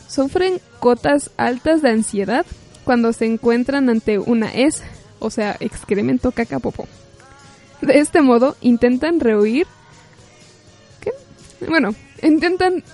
sufren 0.08 0.60
cotas 0.78 1.30
altas 1.36 1.80
de 1.80 1.90
ansiedad 1.90 2.44
cuando 2.84 3.12
se 3.12 3.24
encuentran 3.24 3.88
ante 3.88 4.18
una 4.18 4.52
S, 4.52 4.82
o 5.20 5.30
sea, 5.30 5.56
excremento 5.60 6.32
caca 6.32 6.58
popó. 6.58 6.86
De 7.80 7.98
este 7.98 8.20
modo 8.20 8.56
intentan 8.60 9.20
rehuir 9.20 9.66
¿qué? 11.00 11.12
Bueno, 11.66 11.94
intentan 12.22 12.84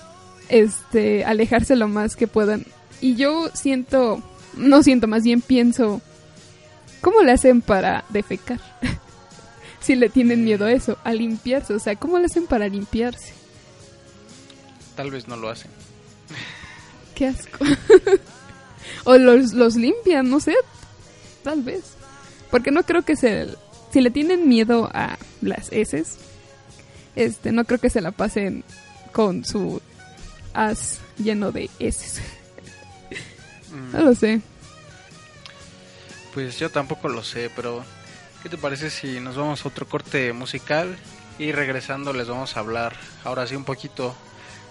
este 0.47 1.25
alejarse 1.25 1.75
lo 1.75 1.87
más 1.87 2.15
que 2.15 2.27
puedan. 2.27 2.65
Y 3.01 3.15
yo 3.15 3.49
siento, 3.53 4.23
no 4.55 4.81
siento, 4.83 5.07
más 5.07 5.23
bien 5.23 5.41
pienso 5.41 6.01
¿cómo 7.01 7.21
le 7.21 7.31
hacen 7.31 7.61
para 7.61 8.03
defecar? 8.09 8.59
si 9.89 9.95
le 9.95 10.07
tienen 10.07 10.43
miedo 10.43 10.65
a 10.65 10.71
eso, 10.71 10.99
a 11.03 11.13
limpiarse, 11.13 11.73
o 11.73 11.79
sea, 11.79 11.95
¿cómo 11.95 12.19
le 12.19 12.25
hacen 12.25 12.45
para 12.45 12.67
limpiarse? 12.67 13.33
Tal 14.95 15.09
vez 15.09 15.27
no 15.27 15.35
lo 15.35 15.49
hacen. 15.49 15.71
Qué 17.15 17.25
asco. 17.25 17.57
o 19.05 19.17
los, 19.17 19.53
los 19.53 19.75
limpian, 19.75 20.29
no 20.29 20.39
sé. 20.39 20.53
Tal 21.43 21.63
vez. 21.63 21.93
Porque 22.51 22.69
no 22.69 22.83
creo 22.83 23.01
que 23.01 23.15
se... 23.15 23.47
Si 23.91 24.01
le 24.01 24.11
tienen 24.11 24.47
miedo 24.47 24.91
a 24.93 25.17
las 25.41 25.71
heces, 25.71 26.17
este, 27.15 27.51
no 27.51 27.65
creo 27.65 27.79
que 27.79 27.89
se 27.89 28.01
la 28.01 28.11
pasen 28.11 28.63
con 29.11 29.43
su 29.43 29.81
as 30.53 30.99
lleno 31.17 31.51
de 31.51 31.67
heces. 31.79 32.21
Mm, 33.71 33.91
No 33.93 33.99
lo 34.05 34.13
sé. 34.15 34.41
Pues 36.35 36.59
yo 36.59 36.69
tampoco 36.69 37.07
lo 37.09 37.23
sé, 37.23 37.49
pero 37.55 37.83
¿qué 38.43 38.49
te 38.49 38.57
parece 38.57 38.89
si 38.89 39.19
nos 39.19 39.35
vamos 39.35 39.63
a 39.65 39.67
otro 39.67 39.87
corte 39.87 40.33
musical 40.33 40.97
y 41.37 41.51
regresando 41.51 42.13
les 42.13 42.27
vamos 42.27 42.55
a 42.55 42.59
hablar 42.61 42.95
ahora 43.23 43.47
sí 43.47 43.55
un 43.55 43.63
poquito 43.65 44.15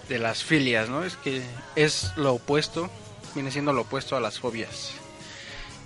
de 0.07 0.19
las 0.19 0.43
filias, 0.43 0.89
¿no? 0.89 1.03
Es 1.03 1.15
que 1.17 1.43
es 1.75 2.11
lo 2.15 2.33
opuesto, 2.33 2.89
viene 3.35 3.51
siendo 3.51 3.73
lo 3.73 3.81
opuesto 3.81 4.15
a 4.15 4.19
las 4.19 4.39
fobias. 4.39 4.91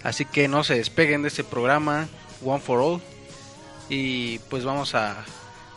Así 0.04 0.26
que 0.26 0.48
no 0.48 0.64
se 0.64 0.76
despeguen 0.76 1.22
de 1.22 1.28
este 1.30 1.44
programa 1.44 2.08
One 2.44 2.60
for 2.62 2.80
All 2.80 3.02
y 3.90 4.40
pues 4.50 4.64
vamos 4.64 4.96
a 4.96 5.24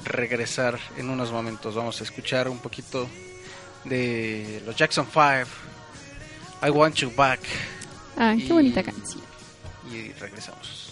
regresar 0.04 0.78
en 0.96 1.10
unos 1.10 1.32
momentos. 1.32 1.74
Vamos 1.74 2.00
a 2.00 2.04
escuchar 2.04 2.48
un 2.48 2.58
poquito 2.58 3.08
de 3.84 4.62
los 4.64 4.76
Jackson 4.76 5.06
5. 5.12 5.48
I 6.64 6.70
want 6.70 6.94
you 6.96 7.10
back 7.14 7.40
Ah, 8.16 8.34
Y- 8.34 8.46
qué 8.46 8.52
bonita 8.52 8.82
canción. 8.82 9.22
y 9.92 10.10
regresamos. 10.12 10.85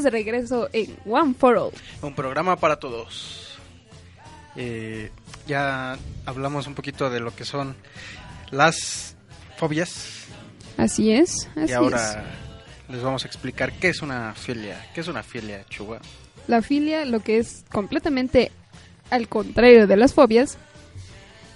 Estamos 0.00 0.04
de 0.04 0.10
regreso 0.10 0.68
en 0.72 0.96
One 1.06 1.34
for 1.34 1.56
All. 1.56 1.72
Un 2.02 2.14
programa 2.14 2.56
para 2.56 2.76
todos. 2.76 3.58
Eh, 4.56 5.10
ya 5.46 5.98
hablamos 6.26 6.66
un 6.66 6.74
poquito 6.74 7.10
de 7.10 7.20
lo 7.20 7.34
que 7.34 7.44
son 7.44 7.76
las 8.50 9.14
fobias 9.56 10.26
Así 10.76 11.12
es, 11.12 11.48
así 11.54 11.70
y 11.70 11.72
ahora 11.72 12.24
les 12.88 13.00
vamos 13.02 13.24
a 13.24 13.28
explicar 13.28 13.72
qué 13.74 13.90
es 13.90 14.02
una 14.02 14.34
filia. 14.34 14.88
¿Qué 14.94 15.02
es 15.02 15.08
una 15.08 15.22
filia, 15.22 15.64
Chuba? 15.68 16.00
La 16.48 16.62
filia, 16.62 17.04
lo 17.04 17.20
que 17.20 17.38
es 17.38 17.64
completamente 17.70 18.50
al 19.10 19.28
contrario 19.28 19.86
de 19.86 19.96
las 19.96 20.14
fobias, 20.14 20.58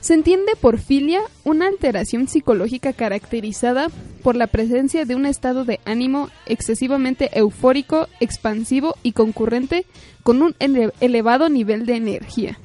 se 0.04 0.12
entiende 0.12 0.52
por 0.60 0.78
filia 0.78 1.22
una 1.44 1.66
alteración 1.66 2.28
psicológica 2.28 2.92
caracterizada 2.92 3.88
por 4.22 4.36
la 4.36 4.48
presencia 4.48 5.06
de 5.06 5.14
un 5.14 5.24
estado 5.24 5.64
de 5.64 5.80
ánimo 5.86 6.28
excesivamente 6.44 7.30
eufórico, 7.38 8.06
expansivo 8.20 8.96
y 9.02 9.12
concurrente 9.12 9.86
con 10.22 10.42
un 10.42 10.54
ele- 10.58 10.92
elevado 11.00 11.48
nivel 11.48 11.86
de 11.86 11.96
energía. 11.96 12.58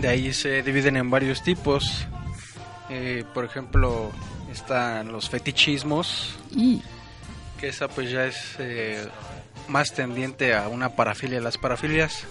De 0.00 0.08
ahí 0.08 0.32
se 0.32 0.64
dividen 0.64 0.96
en 0.96 1.10
varios 1.10 1.44
tipos. 1.44 2.06
Eh, 2.90 3.22
por 3.32 3.44
ejemplo, 3.44 4.10
están 4.52 5.12
los 5.12 5.28
fetichismos, 5.30 6.34
Y 6.50 6.82
que 7.60 7.68
esa 7.68 7.86
pues 7.86 8.10
ya 8.10 8.26
es 8.26 8.56
eh, 8.58 9.06
más 9.68 9.94
tendiente 9.94 10.54
a 10.56 10.66
una 10.66 10.88
parafilia. 10.96 11.40
Las 11.40 11.56
parafilias 11.56 12.24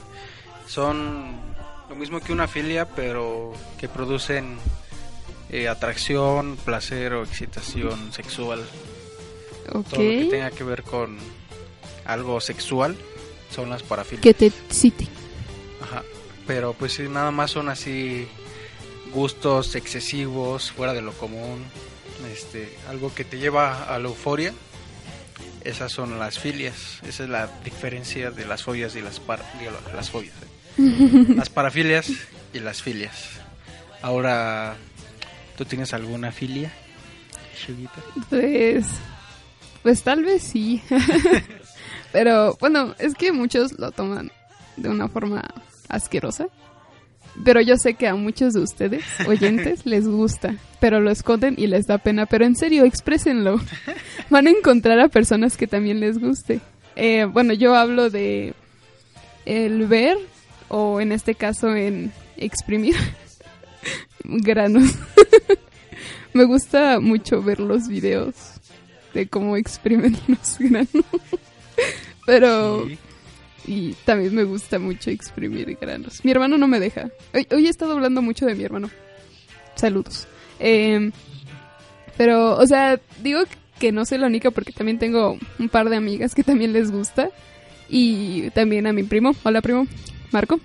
son 0.67 1.54
lo 1.89 1.95
mismo 1.95 2.19
que 2.19 2.31
una 2.33 2.47
filia, 2.47 2.87
pero 2.87 3.53
que 3.79 3.87
producen 3.87 4.57
eh, 5.49 5.67
atracción, 5.67 6.57
placer 6.57 7.13
o 7.13 7.23
excitación 7.23 8.11
sexual. 8.11 8.59
ok, 9.71 9.87
Todo 9.89 10.03
lo 10.03 10.09
que 10.09 10.27
tenga 10.29 10.51
que 10.51 10.63
ver 10.63 10.83
con 10.83 11.17
algo 12.05 12.41
sexual 12.41 12.95
son 13.53 13.69
las 13.69 13.83
parafilias. 13.83 14.23
que 14.23 14.33
te 14.33 14.51
cite. 14.69 15.07
Ajá. 15.81 16.03
Pero 16.47 16.73
pues 16.73 16.93
sí, 16.93 17.03
nada 17.03 17.31
más 17.31 17.51
son 17.51 17.69
así 17.69 18.27
gustos 19.13 19.75
excesivos, 19.75 20.71
fuera 20.71 20.93
de 20.93 21.01
lo 21.01 21.13
común, 21.13 21.63
este, 22.31 22.75
algo 22.89 23.13
que 23.13 23.23
te 23.23 23.37
lleva 23.37 23.83
a 23.85 23.97
la 23.99 24.07
euforia. 24.07 24.53
Esas 25.63 25.91
son 25.91 26.19
las 26.19 26.37
filias. 26.37 26.99
Esa 27.07 27.23
es 27.23 27.29
la 27.29 27.47
diferencia 27.63 28.29
de 28.29 28.45
las 28.45 28.61
fobias 28.61 28.95
y 28.95 29.01
las 29.01 29.19
par 29.19 29.43
digo, 29.59 29.71
las 29.95 30.11
fobias. 30.11 30.35
¿eh? 30.35 30.54
Las 30.77 31.49
parafilias 31.49 32.11
y 32.53 32.59
las 32.59 32.81
filias. 32.81 33.29
Ahora, 34.01 34.75
¿tú 35.57 35.65
tienes 35.65 35.93
alguna 35.93 36.31
filia? 36.31 36.71
Pues, 38.29 38.85
pues 39.83 40.03
tal 40.03 40.23
vez 40.23 40.43
sí. 40.43 40.81
Pero 42.11 42.55
bueno, 42.59 42.95
es 42.99 43.13
que 43.13 43.31
muchos 43.31 43.77
lo 43.79 43.91
toman 43.91 44.31
de 44.77 44.89
una 44.89 45.07
forma 45.07 45.43
asquerosa. 45.89 46.47
Pero 47.43 47.59
yo 47.59 47.75
sé 47.75 47.95
que 47.95 48.07
a 48.07 48.15
muchos 48.15 48.53
de 48.53 48.61
ustedes, 48.61 49.03
oyentes, 49.27 49.85
les 49.85 50.07
gusta. 50.07 50.55
Pero 50.79 51.01
lo 51.01 51.11
esconden 51.11 51.55
y 51.57 51.67
les 51.67 51.87
da 51.87 51.97
pena. 51.97 52.25
Pero 52.25 52.45
en 52.45 52.55
serio, 52.55 52.85
exprésenlo. 52.85 53.59
Van 54.29 54.47
a 54.47 54.51
encontrar 54.51 54.99
a 54.99 55.09
personas 55.09 55.57
que 55.57 55.67
también 55.67 55.99
les 55.99 56.17
guste. 56.17 56.61
Eh, 56.95 57.25
bueno, 57.25 57.53
yo 57.53 57.75
hablo 57.75 58.09
de 58.09 58.53
el 59.45 59.85
ver, 59.87 60.17
o 60.77 60.99
en 60.99 61.13
este 61.13 61.35
caso 61.35 61.73
en 61.73 62.11
exprimir, 62.35 62.97
granos. 64.25 64.91
Me 66.33 66.43
gusta 66.43 66.99
mucho 66.99 67.41
ver 67.41 67.61
los 67.61 67.87
videos 67.87 68.35
de 69.13 69.25
cómo 69.25 69.55
exprimen 69.55 70.17
los 70.27 70.59
granos. 70.59 71.05
Pero... 72.25 72.87
Sí. 72.87 72.99
Y 73.67 73.93
también 74.05 74.35
me 74.35 74.43
gusta 74.43 74.77
mucho 74.77 75.09
exprimir 75.09 75.75
granos. 75.81 76.23
Mi 76.23 76.29
hermano 76.29 76.55
no 76.59 76.67
me 76.67 76.79
deja. 76.79 77.09
Hoy, 77.33 77.47
hoy 77.49 77.65
he 77.65 77.69
estado 77.69 77.93
hablando 77.93 78.21
mucho 78.21 78.45
de 78.45 78.53
mi 78.53 78.63
hermano. 78.63 78.91
Saludos. 79.73 80.27
Eh, 80.59 81.09
pero, 82.15 82.57
o 82.57 82.67
sea, 82.67 82.99
digo 83.23 83.39
que 83.79 83.91
no 83.91 84.05
soy 84.05 84.19
la 84.19 84.27
única 84.27 84.51
porque 84.51 84.71
también 84.71 84.99
tengo 84.99 85.39
un 85.57 85.69
par 85.69 85.89
de 85.89 85.95
amigas 85.95 86.35
que 86.35 86.43
también 86.43 86.73
les 86.73 86.91
gusta. 86.91 87.31
Y 87.89 88.51
también 88.51 88.85
a 88.85 88.93
mi 88.93 89.01
primo. 89.01 89.35
Hola, 89.41 89.63
primo. 89.63 89.87
Marco. 90.31 90.59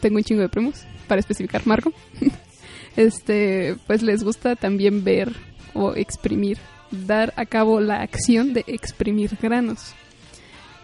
Tengo 0.00 0.16
un 0.16 0.24
chingo 0.24 0.40
de 0.40 0.48
primos, 0.48 0.84
para 1.06 1.20
especificar, 1.20 1.66
Marco. 1.66 1.92
este, 2.96 3.76
pues 3.86 4.02
les 4.02 4.24
gusta 4.24 4.56
también 4.56 5.04
ver 5.04 5.32
o 5.74 5.94
exprimir, 5.94 6.58
dar 6.90 7.32
a 7.36 7.46
cabo 7.46 7.80
la 7.80 8.02
acción 8.02 8.52
de 8.52 8.64
exprimir 8.66 9.36
granos. 9.40 9.94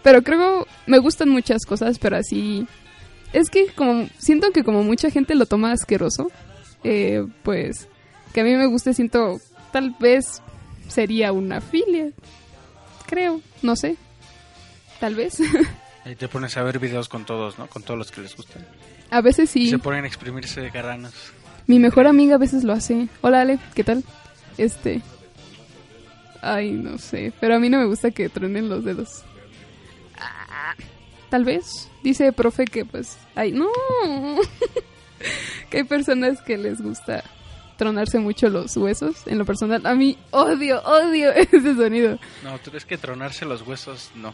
Pero 0.03 0.23
creo, 0.23 0.67
me 0.85 0.99
gustan 0.99 1.29
muchas 1.29 1.65
cosas, 1.65 1.99
pero 1.99 2.17
así... 2.17 2.67
Es 3.33 3.49
que 3.49 3.67
como, 3.67 4.07
siento 4.17 4.51
que 4.51 4.63
como 4.63 4.83
mucha 4.83 5.09
gente 5.09 5.35
lo 5.35 5.45
toma 5.45 5.73
asqueroso, 5.73 6.31
eh, 6.83 7.25
pues 7.43 7.89
que 8.33 8.41
a 8.41 8.43
mí 8.43 8.55
me 8.55 8.67
guste, 8.67 8.93
siento, 8.93 9.41
tal 9.71 9.95
vez 9.99 10.41
sería 10.87 11.31
una 11.31 11.59
filia. 11.59 12.11
Creo, 13.05 13.41
no 13.61 13.75
sé. 13.75 13.97
Tal 14.99 15.15
vez. 15.15 15.37
Ahí 16.07 16.15
te 16.15 16.29
pones 16.29 16.55
a 16.55 16.63
ver 16.63 16.79
videos 16.79 17.09
con 17.09 17.25
todos, 17.25 17.59
¿no? 17.59 17.67
Con 17.67 17.83
todos 17.83 17.97
los 17.97 18.11
que 18.11 18.21
les 18.21 18.33
gustan. 18.33 18.65
a 19.11 19.19
veces 19.19 19.53
Y 19.57 19.65
sí. 19.65 19.69
se 19.71 19.77
ponen 19.77 20.05
a 20.05 20.07
exprimirse 20.07 20.69
granos. 20.69 21.13
Mi 21.65 21.79
mejor 21.79 22.07
amiga 22.07 22.35
a 22.35 22.37
veces 22.37 22.63
lo 22.63 22.71
hace. 22.71 23.09
Hola 23.19 23.41
Ale, 23.41 23.59
¿qué 23.75 23.83
tal? 23.83 24.05
Este... 24.57 25.01
Ay, 26.41 26.71
no 26.71 26.97
sé. 26.97 27.33
Pero 27.41 27.55
a 27.55 27.59
mí 27.59 27.69
no 27.69 27.79
me 27.79 27.87
gusta 27.87 28.11
que 28.11 28.29
truenen 28.29 28.69
los 28.69 28.85
dedos. 28.85 29.25
Ah, 30.17 30.75
Tal 31.29 31.43
vez. 31.43 31.89
Dice 32.03 32.31
profe 32.31 32.63
que 32.63 32.85
pues... 32.85 33.17
Ay, 33.35 33.51
no. 33.51 33.67
que 35.69 35.77
hay 35.79 35.83
personas 35.83 36.41
que 36.41 36.57
les 36.57 36.81
gusta 36.81 37.21
tronarse 37.75 38.17
mucho 38.19 38.47
los 38.47 38.77
huesos. 38.77 39.27
En 39.27 39.39
lo 39.39 39.43
personal, 39.43 39.85
a 39.85 39.93
mí 39.93 40.17
odio, 40.31 40.81
odio 40.83 41.31
ese 41.35 41.75
sonido. 41.75 42.17
No, 42.45 42.57
tú 42.59 42.71
ves 42.71 42.85
que 42.85 42.97
tronarse 42.97 43.43
los 43.43 43.61
huesos, 43.67 44.11
no. 44.15 44.33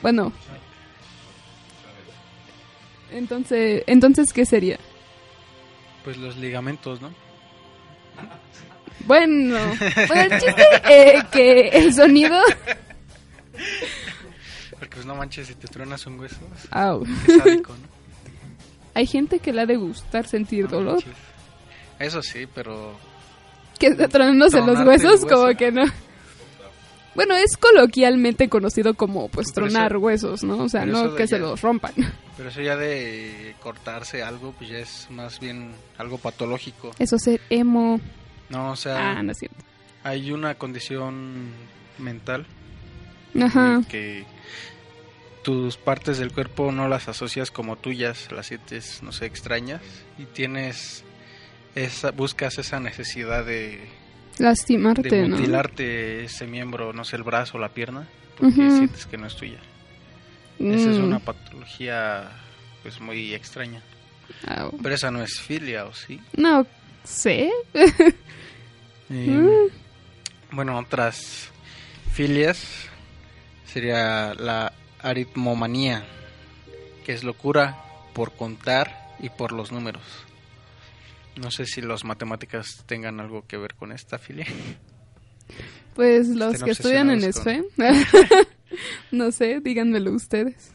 Bueno. 0.00 0.32
Entonces, 3.12 3.82
entonces 3.86 4.32
¿qué 4.32 4.44
sería? 4.46 4.78
Pues 6.04 6.16
los 6.16 6.36
ligamentos, 6.36 7.00
¿no? 7.00 7.12
Bueno, 9.06 9.58
bueno, 10.08 10.22
el 10.34 10.40
chiste 10.40 10.64
eh, 10.88 11.22
que 11.32 11.68
el 11.68 11.92
sonido... 11.94 12.38
Porque 14.78 14.94
pues 14.96 15.06
no 15.06 15.14
manches, 15.14 15.46
si 15.48 15.54
te 15.54 15.68
tronas 15.68 16.06
un 16.06 16.18
hueso, 16.18 16.38
Au. 16.70 17.04
qué 17.26 17.38
sádico, 17.38 17.72
¿no? 17.72 17.88
Hay 18.94 19.06
gente 19.06 19.38
que 19.38 19.52
le 19.52 19.62
ha 19.62 19.66
de 19.66 19.76
gustar 19.76 20.26
sentir 20.26 20.64
No 20.64 20.70
dolor. 20.70 20.94
manches. 20.94 21.14
Eso 21.98 22.20
sí, 22.22 22.46
pero 22.52 22.94
Que 23.78 23.90
tronándose 23.94 24.60
los 24.60 24.78
huesos, 24.80 25.22
hueso. 25.22 25.28
como 25.28 25.56
que 25.56 25.70
no. 25.72 25.84
Bueno, 27.14 27.34
es 27.36 27.56
coloquialmente 27.58 28.48
conocido 28.48 28.94
como 28.94 29.28
pues 29.28 29.48
tronar 29.52 29.92
eso- 29.92 29.98
huesos, 30.00 30.44
¿no? 30.44 30.58
O 30.64 30.68
sea, 30.68 30.86
no 30.86 31.14
que 31.14 31.26
se 31.26 31.38
los 31.38 31.60
rompan. 31.60 31.92
pero 32.36 32.48
eso 32.48 32.60
ya 32.62 32.76
de 32.76 33.54
cortarse 33.62 34.22
algo, 34.22 34.52
pues 34.52 34.70
ya 34.70 34.78
es 34.78 35.06
más 35.10 35.38
bien 35.40 35.72
algo 35.98 36.16
patológico. 36.18 36.90
Eso 36.98 37.16
es 37.16 37.22
ser 37.22 37.40
emo. 37.50 38.00
No, 38.48 38.70
o 38.72 38.76
sea, 38.76 39.12
Ah, 39.18 39.22
no 39.22 39.32
es 39.32 39.38
cierto. 39.38 39.56
hay 40.04 40.32
una 40.32 40.54
condición 40.56 41.50
mental 41.98 42.46
Ajá. 43.40 43.82
que 43.88 44.24
tus 45.42 45.76
partes 45.76 46.18
del 46.18 46.32
cuerpo 46.32 46.70
no 46.72 46.88
las 46.88 47.08
asocias 47.08 47.50
como 47.50 47.76
tuyas, 47.76 48.30
las 48.32 48.46
sientes, 48.46 49.02
no 49.02 49.12
sé, 49.12 49.26
extrañas 49.26 49.80
y 50.18 50.24
tienes 50.24 51.04
esa 51.74 52.10
buscas 52.10 52.58
esa 52.58 52.78
necesidad 52.80 53.44
de, 53.44 53.80
Lastimarte, 54.42 55.08
de 55.08 55.28
¿no? 55.28 55.36
mutilarte 55.36 56.24
ese 56.24 56.46
miembro, 56.46 56.92
no 56.92 57.04
sé, 57.04 57.16
el 57.16 57.22
brazo 57.22 57.56
o 57.58 57.60
la 57.60 57.68
pierna, 57.68 58.06
porque 58.38 58.60
Ujú. 58.60 58.76
sientes 58.78 59.06
que 59.06 59.16
no 59.16 59.26
es 59.26 59.36
tuya. 59.36 59.58
Esa 60.58 60.90
es 60.90 60.98
Mm. 60.98 61.04
una 61.04 61.18
patología 61.20 62.30
pues 62.82 63.00
muy 63.00 63.34
extraña. 63.34 63.80
Au. 64.46 64.76
Pero 64.82 64.94
esa 64.94 65.10
no 65.10 65.22
es 65.22 65.40
filia, 65.40 65.84
¿o 65.86 65.94
sí? 65.94 66.20
No 66.36 66.66
sé. 67.04 67.50
Eh, 69.10 69.26
Mm. 69.28 70.54
Bueno, 70.56 70.78
otras 70.78 71.48
filias 72.12 72.86
sería 73.66 74.32
la 74.34 74.72
aritmomanía, 75.02 76.02
que 77.04 77.12
es 77.12 77.22
locura 77.24 77.76
por 78.14 78.32
contar 78.32 79.10
y 79.20 79.28
por 79.28 79.52
los 79.52 79.70
números. 79.72 80.02
No 81.36 81.50
sé 81.50 81.66
si 81.66 81.80
los 81.80 82.04
matemáticas 82.04 82.84
tengan 82.86 83.20
algo 83.20 83.46
que 83.46 83.56
ver 83.56 83.74
con 83.74 83.92
esta 83.92 84.18
filia. 84.18 84.46
Pues 85.94 86.28
los 86.28 86.54
Estén 86.54 86.64
que 86.64 86.70
estudian 86.72 87.10
en 87.10 87.22
ESFE. 87.22 87.64
no 89.12 89.30
sé, 89.32 89.60
díganmelo 89.60 90.12
ustedes. 90.12 90.72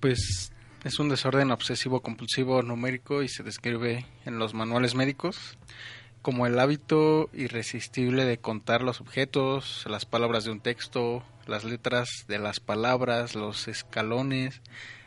Pues 0.00 0.52
es 0.84 0.98
un 0.98 1.08
desorden 1.08 1.50
obsesivo 1.50 2.00
compulsivo 2.00 2.62
numérico 2.62 3.22
y 3.22 3.28
se 3.28 3.42
describe 3.42 4.04
en 4.26 4.38
los 4.38 4.52
manuales 4.52 4.94
médicos 4.94 5.56
como 6.22 6.46
el 6.46 6.58
hábito 6.58 7.28
irresistible 7.32 8.24
de 8.24 8.38
contar 8.38 8.82
los 8.82 9.00
objetos, 9.00 9.84
las 9.88 10.06
palabras 10.06 10.44
de 10.44 10.52
un 10.52 10.60
texto, 10.60 11.24
las 11.46 11.64
letras 11.64 12.08
de 12.28 12.38
las 12.38 12.60
palabras, 12.60 13.34
los 13.34 13.66
escalones, 13.66 14.62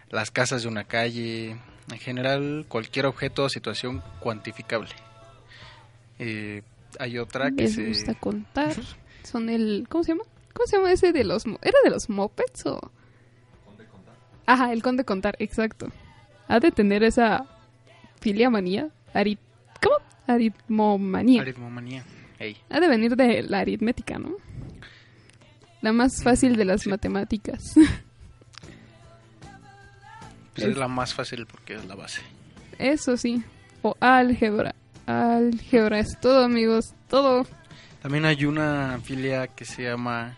las 0.10 0.30
casas 0.30 0.63
de 0.63 0.67
una 0.67 0.84
calle, 0.84 1.58
en 1.91 2.00
general 2.00 2.65
cualquier 2.67 3.06
objeto 3.06 3.43
o 3.43 3.50
situación 3.50 4.02
cuantificable. 4.19 4.91
Eh, 6.19 6.63
hay 7.00 7.17
otra 7.17 7.52
que 7.52 7.63
Les 7.63 7.76
se... 7.76 7.88
gusta 7.88 8.15
contar. 8.15 8.74
Son 9.24 9.50
el... 9.50 9.86
¿Cómo 9.89 10.04
se 10.04 10.13
llama? 10.13 10.24
¿Cómo 10.54 10.67
se 10.67 10.78
llama 10.78 10.91
ese 10.91 11.12
de 11.12 11.24
los... 11.24 11.45
¿Era 11.62 11.78
de 11.84 11.89
los 11.89 12.10
mopeds 12.10 12.65
o...? 12.65 12.91
Ajá, 14.45 14.71
el 14.71 14.84
conde 14.84 15.04
contar, 15.04 15.36
exacto. 15.39 15.88
Ha 16.48 16.60
de 16.60 16.71
tener 16.71 17.04
esa 17.04 17.45
filia 18.21 18.50
manía. 18.50 18.89
Arit... 19.13 19.39
¿Cómo? 19.82 19.95
Aritmomanía. 20.28 21.41
Aritmomanía. 21.41 22.06
Ey. 22.39 22.58
Ha 22.69 22.80
de 22.80 22.88
venir 22.88 23.15
de 23.15 23.43
la 23.43 23.60
aritmética, 23.60 24.19
¿no? 24.19 24.36
La 25.82 25.93
más 25.93 26.24
fácil 26.24 26.56
de 26.56 26.65
las 26.65 26.82
sí. 26.82 26.89
matemáticas. 26.89 27.76
Pues 30.55 30.67
Es- 30.67 30.77
la 30.77 30.87
más 30.87 31.13
fácil 31.13 31.45
porque 31.45 31.75
es 31.75 31.85
la 31.85 31.95
base. 31.95 32.21
Eso 32.79 33.17
sí. 33.17 33.43
O 33.81 33.95
álgebra. 33.99 34.73
Álgebra 35.05 35.99
es 35.99 36.19
todo, 36.19 36.43
amigos. 36.43 36.93
Todo. 37.09 37.45
También 38.01 38.25
hay 38.25 38.45
una 38.45 38.99
filia 39.03 39.47
que 39.47 39.65
se 39.65 39.83
llama 39.83 40.35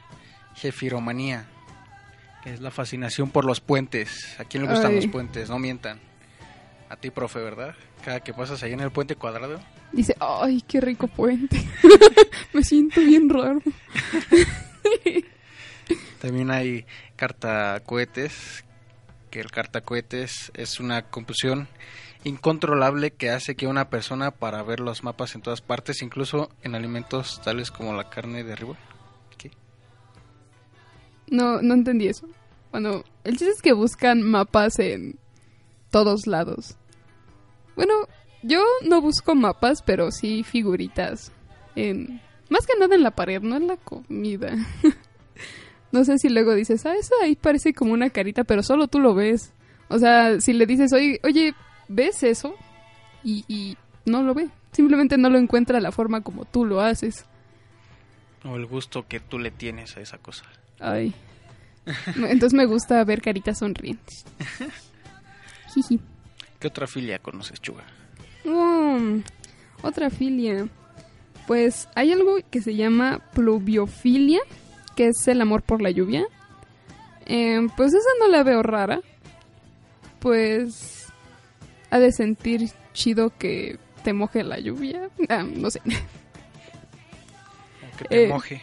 jefiromanía, 0.56 1.46
que 2.44 2.54
es 2.54 2.62
la 2.62 2.72
fascinación 2.72 3.30
por 3.30 3.46
los 3.46 3.60
puentes. 3.62 4.40
¿A 4.40 4.46
quién 4.46 4.64
le 4.64 4.70
gustan 4.70 4.92
Ay. 4.92 4.96
los 4.98 5.08
puentes? 5.08 5.50
No 5.50 5.60
mientan. 5.60 6.00
A 6.90 6.96
ti, 6.96 7.12
profe, 7.12 7.40
¿verdad? 7.40 7.76
Cada 8.04 8.22
que 8.22 8.34
pasas 8.34 8.64
ahí 8.64 8.74
en 8.74 8.80
el 8.80 8.92
puente 8.92 9.16
cuadrado. 9.16 9.60
Dice, 9.92 10.16
ay, 10.20 10.62
qué 10.68 10.82
rico 10.82 11.08
puente. 11.08 11.58
Me 12.54 12.64
siento 12.64 13.02
bien 13.02 13.30
raro. 13.30 13.62
También 16.22 16.52
hay 16.52 16.86
cartacohetes, 17.16 18.64
el 19.40 19.52
cartacohetes 19.52 20.52
es 20.54 20.80
una 20.80 21.04
compulsión 21.04 21.68
incontrolable 22.24 23.12
que 23.12 23.30
hace 23.30 23.56
que 23.56 23.68
una 23.68 23.90
persona 23.90 24.32
para 24.32 24.64
ver 24.64 24.80
los 24.80 25.04
mapas 25.04 25.36
en 25.36 25.42
todas 25.42 25.62
partes, 25.62 26.02
incluso 26.02 26.50
en 26.64 26.76
alimentos 26.76 27.42
tales 27.44 27.72
como 27.72 27.94
la 27.94 28.10
carne 28.10 28.44
de 28.44 28.54
arriba. 28.54 28.76
¿Qué? 29.38 29.52
No, 31.30 31.62
no 31.62 31.74
entendí 31.74 32.08
eso. 32.08 32.28
Bueno, 32.72 33.04
el 33.24 33.38
chiste 33.38 33.54
es 33.54 33.62
que 33.62 33.74
buscan 33.74 34.22
mapas 34.24 34.80
en 34.80 35.18
todos 35.90 36.28
lados. 36.28 36.76
Bueno, 37.76 37.94
yo 38.44 38.64
no 38.84 39.02
busco 39.02 39.36
mapas, 39.36 39.82
pero 39.82 40.12
sí 40.12 40.44
figuritas. 40.44 41.32
En, 41.76 42.22
más 42.50 42.66
que 42.66 42.78
nada 42.80 42.96
en 42.96 43.04
la 43.04 43.12
pared, 43.12 43.42
no 43.42 43.56
en 43.56 43.68
la 43.68 43.78
comida. 43.78 44.54
no 45.92 46.04
sé 46.04 46.18
si 46.18 46.30
luego 46.30 46.54
dices, 46.54 46.86
ah, 46.86 46.96
eso 46.96 47.14
ahí 47.22 47.36
parece 47.36 47.74
como 47.74 47.94
una 47.94 48.10
carita, 48.10 48.44
pero 48.44 48.64
solo 48.64 48.88
tú 48.88 49.00
lo 49.00 49.16
ves. 49.16 49.54
O 49.90 50.00
sea, 50.00 50.40
si 50.42 50.54
le 50.54 50.66
dices, 50.66 50.92
oye, 50.94 51.20
oye 51.24 51.54
¿ves 51.88 52.24
eso? 52.24 52.56
Y, 53.24 53.46
y 53.48 53.78
no 54.06 54.24
lo 54.24 54.34
ve. 54.34 54.50
Simplemente 54.72 55.18
no 55.18 55.30
lo 55.30 55.38
encuentra 55.38 55.80
la 55.80 55.92
forma 55.92 56.22
como 56.22 56.46
tú 56.46 56.66
lo 56.66 56.82
haces. 56.82 57.26
O 58.44 58.56
el 58.56 58.66
gusto 58.66 59.08
que 59.08 59.20
tú 59.20 59.40
le 59.40 59.52
tienes 59.52 59.98
a 59.98 60.02
esa 60.02 60.18
cosa. 60.18 60.46
Ay. 60.80 61.14
Entonces 62.16 62.54
me 62.54 62.66
gusta 62.66 63.04
ver 63.04 63.22
caritas 63.22 63.60
sonrientes. 63.60 64.26
Jiji. 65.74 66.00
¿Qué 66.60 66.68
otra 66.68 66.88
filia 66.88 67.20
conoces, 67.20 67.62
Chuga? 67.62 67.84
Mm, 68.46 69.22
otra 69.82 70.10
filia. 70.10 70.68
Pues 71.46 71.88
hay 71.96 72.12
algo 72.12 72.38
que 72.50 72.62
se 72.62 72.76
llama 72.76 73.22
pluviofilia, 73.34 74.40
que 74.98 75.08
es 75.08 75.26
el 75.30 75.40
amor 75.40 75.62
por 75.64 75.82
la 75.82 75.92
lluvia. 75.92 76.26
Eh, 77.26 77.60
pues 77.78 77.94
esa 77.94 78.10
no 78.20 78.28
la 78.28 78.44
veo 78.44 78.62
rara. 78.64 79.00
Pues 80.20 81.08
ha 81.90 82.00
de 82.00 82.12
sentir 82.12 82.70
chido 82.94 83.32
que 83.38 83.78
te 84.04 84.12
moje 84.14 84.44
la 84.44 84.60
lluvia. 84.60 85.10
Ah, 85.30 85.44
no 85.44 85.70
sé, 85.70 85.80
que 87.98 88.06
te 88.06 88.24
Eh, 88.26 88.28
moje. 88.28 88.62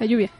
la 0.00 0.06
lluvia. 0.06 0.30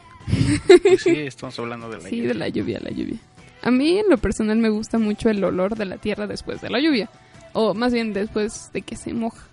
Pues 0.83 1.03
sí, 1.03 1.11
estamos 1.17 1.59
hablando 1.59 1.89
de 1.91 1.99
la 1.99 2.09
Sí, 2.09 2.17
lluvia. 2.17 2.29
de 2.29 2.35
la 2.35 2.49
lluvia, 2.49 2.81
la 2.81 2.91
lluvia. 2.91 3.19
A 3.63 3.71
mí 3.71 3.99
en 3.99 4.09
lo 4.09 4.19
personal 4.19 4.59
me 4.59 4.69
gusta 4.69 4.99
mucho 4.99 5.29
el 5.29 5.43
olor 5.43 5.77
de 5.77 5.85
la 5.87 5.99
tierra 5.99 6.27
después 6.27 6.61
de 6.61 6.71
la 6.71 6.81
lluvia. 6.81 7.11
O 7.53 7.75
más 7.75 7.93
bien 7.93 8.13
después 8.13 8.71
de 8.73 8.83
que 8.83 8.97
se 8.97 9.13
moja 9.15 9.45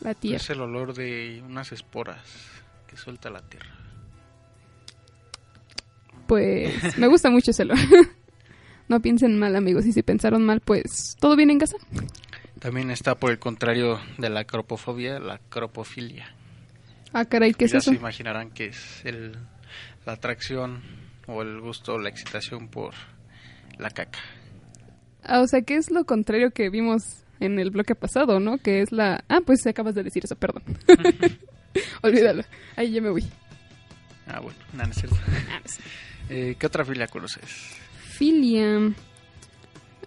la 0.00 0.14
tierra. 0.14 0.36
Es 0.36 0.50
el 0.50 0.60
olor 0.60 0.94
de 0.94 1.42
unas 1.44 1.72
esporas 1.72 2.20
que 2.86 2.96
suelta 2.96 3.30
la 3.30 3.40
tierra. 3.42 3.74
Pues 6.26 6.96
me 6.98 7.06
gusta 7.06 7.30
mucho 7.30 7.50
ese 7.50 7.62
olor. 7.62 7.78
no 8.88 9.00
piensen 9.00 9.38
mal, 9.38 9.56
amigos. 9.56 9.86
Y 9.86 9.92
si 9.92 10.02
pensaron 10.02 10.44
mal, 10.44 10.60
pues 10.60 11.16
todo 11.20 11.36
bien 11.36 11.50
en 11.50 11.58
casa. 11.58 11.76
También 12.58 12.90
está 12.90 13.14
por 13.14 13.30
el 13.30 13.38
contrario 13.38 14.00
de 14.18 14.30
la 14.30 14.40
acropofobia, 14.40 15.18
la 15.18 15.34
acropofilia. 15.34 16.34
Ah, 17.12 17.24
caray, 17.24 17.54
¿qué 17.54 17.66
es 17.66 17.72
ya 17.72 17.78
eso? 17.78 17.90
se 17.90 17.96
imaginarán 17.96 18.50
que 18.50 18.66
es 18.66 19.04
el, 19.04 19.36
la 20.04 20.12
atracción 20.12 20.82
o 21.26 21.42
el 21.42 21.60
gusto 21.60 21.94
o 21.94 21.98
la 21.98 22.08
excitación 22.08 22.68
por 22.68 22.94
la 23.78 23.90
caca. 23.90 24.18
Ah, 25.22 25.40
o 25.40 25.46
sea, 25.46 25.62
¿qué 25.62 25.76
es 25.76 25.90
lo 25.90 26.04
contrario 26.04 26.50
que 26.50 26.70
vimos 26.70 27.24
en 27.40 27.58
el 27.58 27.70
bloque 27.70 27.94
pasado, 27.94 28.40
no? 28.40 28.58
Que 28.58 28.80
es 28.80 28.92
la... 28.92 29.24
Ah, 29.28 29.40
pues 29.44 29.66
acabas 29.66 29.94
de 29.94 30.02
decir 30.02 30.24
eso, 30.24 30.36
perdón. 30.36 30.62
Olvídalo. 32.02 32.44
Ahí 32.76 32.92
ya 32.92 33.02
me 33.02 33.10
voy. 33.10 33.24
Ah, 34.26 34.40
bueno, 34.40 34.58
nada, 34.72 34.86
no 34.86 34.92
es 34.92 34.98
cierto. 34.98 35.16
Ah, 35.50 35.60
sé. 35.64 35.80
Eh, 36.28 36.56
¿Qué 36.58 36.66
otra 36.66 36.84
filia 36.84 37.06
conoces? 37.06 37.44
Filia. 38.18 38.92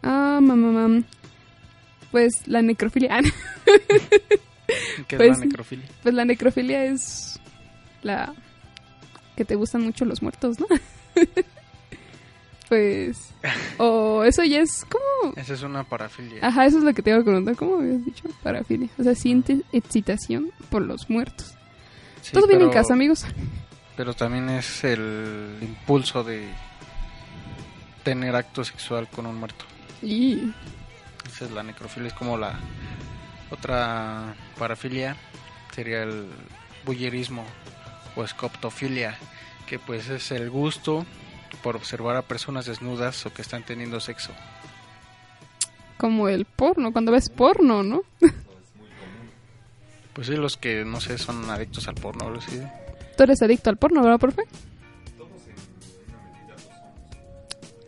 Ah, 0.03 0.39
mamá, 0.41 0.71
mam. 0.71 1.05
Pues 2.11 2.45
la 2.47 2.61
necrofilia. 2.61 3.19
Ah. 3.19 3.21
¿Qué 5.07 5.17
Pues- 5.17 5.31
es 5.31 5.39
la 5.39 5.45
necrofilia? 5.45 5.85
Pues 6.03 6.13
la 6.15 6.25
necrofilia 6.25 6.83
es 6.85 7.39
la 8.03 8.33
que 9.37 9.45
te 9.45 9.55
gustan 9.55 9.81
mucho 9.83 10.03
los 10.05 10.21
muertos, 10.21 10.59
¿no? 10.59 10.67
pues 12.69 13.17
o 13.77 14.23
eso 14.23 14.43
ya 14.43 14.59
es 14.59 14.85
como 14.85 15.33
Esa 15.35 15.53
es 15.55 15.63
una 15.63 15.83
parafilia. 15.83 16.39
ajá, 16.45 16.65
eso 16.65 16.77
es 16.77 16.83
lo 16.83 16.93
que 16.93 17.01
te 17.01 17.09
iba 17.09 17.19
a 17.19 17.23
preguntar, 17.23 17.55
¿cómo 17.55 17.77
habías 17.79 18.05
dicho? 18.05 18.23
Parafilia. 18.43 18.89
O 18.99 19.03
sea, 19.03 19.15
sientes 19.15 19.61
excitación 19.71 20.51
por 20.69 20.83
los 20.83 21.09
muertos. 21.09 21.55
Sí, 22.21 22.31
Todo 22.33 22.47
bien 22.47 22.61
en 22.61 22.69
casa, 22.69 22.93
amigos. 22.93 23.25
Pero 23.99 24.13
también 24.13 24.49
es 24.49 24.85
el 24.85 25.57
impulso 25.59 26.23
de 26.23 26.47
tener 28.01 28.33
acto 28.33 28.63
sexual 28.63 29.09
con 29.09 29.25
un 29.25 29.35
muerto. 29.35 29.65
Y 30.01 30.53
Esa 31.27 31.43
es 31.43 31.51
la 31.51 31.63
necrofilia, 31.63 32.07
es 32.07 32.13
como 32.13 32.37
la 32.37 32.57
otra 33.51 34.35
parafilia 34.57 35.17
sería 35.75 36.03
el 36.03 36.29
bullerismo 36.85 37.43
o 38.15 38.23
escoptofilia, 38.23 39.17
que 39.67 39.79
pues 39.79 40.07
es 40.07 40.31
el 40.31 40.49
gusto 40.49 41.05
por 41.61 41.75
observar 41.75 42.15
a 42.15 42.21
personas 42.21 42.67
desnudas 42.67 43.25
o 43.25 43.33
que 43.33 43.41
están 43.41 43.63
teniendo 43.63 43.99
sexo. 43.99 44.31
como 45.97 46.29
el 46.29 46.45
porno, 46.45 46.93
cuando 46.93 47.11
ves 47.11 47.27
porno, 47.27 47.83
¿no? 47.83 48.03
Pues 50.13 50.27
sí, 50.27 50.37
los 50.37 50.55
que 50.55 50.85
no 50.85 51.01
sé 51.01 51.17
son 51.17 51.49
adictos 51.49 51.89
al 51.89 51.95
porno, 51.95 52.33
así. 52.37 52.61
Tú 53.19 53.23
eres 53.23 53.41
adicto 53.41 53.69
al 53.69 53.75
porno, 53.75 54.01
¿verdad, 54.01 54.17
profe? 54.17 54.43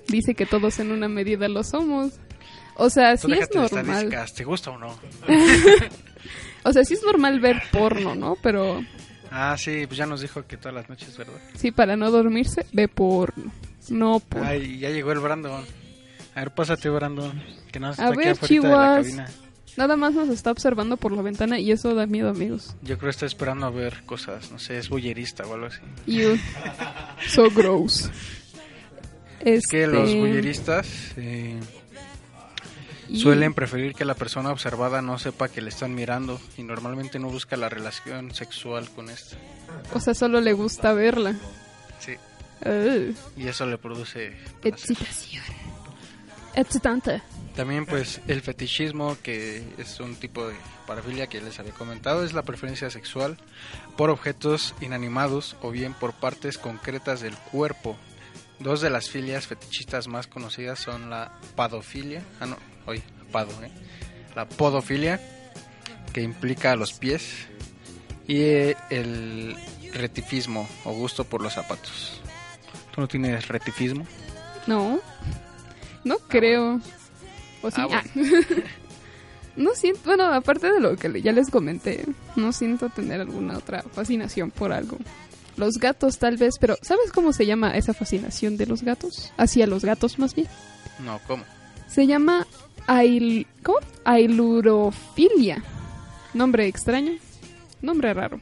Dice 0.09 0.35
que 0.35 0.45
todos 0.45 0.77
en 0.79 0.91
una 0.91 1.07
medida 1.07 1.47
lo 1.47 1.63
somos. 1.63 2.11
O 2.75 2.89
sea, 2.89 3.15
sí 3.15 3.31
es 3.31 3.49
normal. 3.55 4.13
¿te 4.35 4.43
gusta 4.43 4.71
o 4.71 4.77
no? 4.77 4.93
O 6.65 6.73
sea, 6.73 6.83
sí 6.83 6.95
es 6.95 7.03
normal 7.03 7.39
ver 7.39 7.63
porno, 7.71 8.13
¿no? 8.13 8.35
Pero 8.43 8.81
Ah, 9.31 9.55
sí, 9.57 9.87
pues 9.87 9.97
ya 9.97 10.05
nos 10.05 10.19
dijo 10.19 10.45
que 10.45 10.57
todas 10.57 10.75
las 10.75 10.89
noches, 10.89 11.17
¿verdad? 11.17 11.39
sí, 11.55 11.71
para 11.71 11.95
no 11.95 12.11
dormirse, 12.11 12.65
ve 12.73 12.89
porno. 12.89 13.53
No 13.89 14.19
porno. 14.19 14.45
Ay, 14.49 14.79
ya 14.79 14.89
llegó 14.89 15.13
el 15.13 15.19
Brandon. 15.19 15.63
A 16.35 16.39
ver, 16.41 16.53
pásate, 16.53 16.89
Brandon. 16.89 17.41
Que 17.71 17.79
no 17.79 17.87
A 17.87 17.91
está 17.91 18.07
aquí 18.09 18.17
ver, 18.17 18.37
de 18.37 18.67
la 18.67 18.75
cabina. 18.97 19.27
Nada 19.77 19.95
más 19.95 20.13
nos 20.13 20.29
está 20.29 20.51
observando 20.51 20.97
por 20.97 21.11
la 21.13 21.21
ventana 21.21 21.57
y 21.59 21.71
eso 21.71 21.95
da 21.95 22.05
miedo, 22.05 22.29
amigos. 22.29 22.75
Yo 22.81 22.97
creo 22.97 23.07
que 23.07 23.09
está 23.11 23.25
esperando 23.25 23.65
a 23.65 23.69
ver 23.69 24.03
cosas, 24.05 24.51
no 24.51 24.59
sé, 24.59 24.77
es 24.77 24.89
bullerista 24.89 25.45
o 25.47 25.53
algo 25.53 25.67
así. 25.67 25.79
You. 26.07 26.37
So 27.29 27.49
gross. 27.49 28.09
Es 29.39 29.65
que 29.67 29.87
los 29.87 30.07
Este, 30.09 30.19
bulleristas 30.19 30.87
eh, 31.17 31.59
y- 33.09 33.19
suelen 33.19 33.53
preferir 33.53 33.93
que 33.93 34.05
la 34.05 34.13
persona 34.13 34.51
observada 34.51 35.01
no 35.01 35.17
sepa 35.17 35.49
que 35.49 35.61
le 35.61 35.69
están 35.69 35.95
mirando 35.95 36.39
y 36.57 36.63
normalmente 36.63 37.17
no 37.17 37.29
busca 37.29 37.57
la 37.57 37.69
relación 37.69 38.35
sexual 38.35 38.89
con 38.89 39.09
esta. 39.09 39.37
O 39.93 39.99
sea, 39.99 40.13
solo 40.13 40.41
le 40.41 40.53
gusta 40.53 40.93
verla. 40.93 41.35
Sí, 41.99 42.13
y 43.37 43.47
eso 43.47 43.65
le 43.65 43.77
produce 43.79 44.33
excitación. 44.63 45.43
Excitante. 46.55 47.21
También 47.55 47.85
pues 47.85 48.21
el 48.27 48.41
fetichismo, 48.41 49.17
que 49.21 49.63
es 49.77 49.99
un 49.99 50.15
tipo 50.15 50.47
de 50.47 50.55
parafilia 50.87 51.27
que 51.27 51.41
les 51.41 51.59
había 51.59 51.73
comentado, 51.73 52.23
es 52.23 52.33
la 52.33 52.43
preferencia 52.43 52.89
sexual 52.89 53.37
por 53.97 54.09
objetos 54.09 54.73
inanimados 54.81 55.57
o 55.61 55.71
bien 55.71 55.93
por 55.93 56.13
partes 56.13 56.57
concretas 56.57 57.21
del 57.21 57.35
cuerpo. 57.35 57.97
Dos 58.59 58.79
de 58.81 58.89
las 58.89 59.09
filias 59.09 59.47
fetichistas 59.47 60.07
más 60.07 60.27
conocidas 60.27 60.79
son 60.79 61.09
la 61.09 61.33
padofilia, 61.55 62.23
ah 62.39 62.45
no, 62.45 62.57
oye, 62.85 63.03
pado, 63.31 63.51
¿eh? 63.63 63.71
la 64.35 64.47
podofilia, 64.47 65.19
que 66.13 66.21
implica 66.21 66.75
los 66.75 66.93
pies, 66.93 67.47
y 68.27 68.41
eh, 68.41 68.77
el 68.89 69.55
retifismo 69.93 70.67
o 70.85 70.93
gusto 70.93 71.25
por 71.25 71.41
los 71.41 71.53
zapatos. 71.53 72.21
¿Tú 72.93 73.01
no 73.01 73.07
tienes 73.07 73.47
retifismo? 73.47 74.05
No. 74.67 74.99
No 76.03 76.17
creo. 76.27 76.79
¿O 77.61 77.71
sí? 77.71 77.81
Ah, 77.81 77.85
bueno. 77.87 78.03
Ah. 78.15 78.61
no 79.55 79.71
siento, 79.75 80.01
bueno, 80.05 80.25
aparte 80.33 80.71
de 80.71 80.79
lo 80.79 80.95
que 80.95 81.21
ya 81.21 81.31
les 81.31 81.49
comenté, 81.49 82.05
no 82.35 82.51
siento 82.51 82.89
tener 82.89 83.21
alguna 83.21 83.57
otra 83.57 83.83
fascinación 83.83 84.51
por 84.51 84.71
algo. 84.71 84.97
Los 85.57 85.75
gatos 85.75 86.17
tal 86.17 86.37
vez, 86.37 86.55
pero 86.59 86.77
¿sabes 86.81 87.11
cómo 87.11 87.33
se 87.33 87.45
llama 87.45 87.75
esa 87.75 87.93
fascinación 87.93 88.57
de 88.57 88.65
los 88.65 88.83
gatos? 88.83 89.31
Hacia 89.37 89.67
los 89.67 89.83
gatos 89.83 90.17
más 90.17 90.33
bien. 90.33 90.47
No, 91.03 91.19
¿cómo? 91.27 91.43
Se 91.87 92.07
llama 92.07 92.47
ail... 92.87 93.47
¿Cómo? 93.63 93.79
ailurofilia. 94.03 95.63
Nombre 96.33 96.67
extraño, 96.67 97.13
nombre 97.81 98.13
raro. 98.13 98.39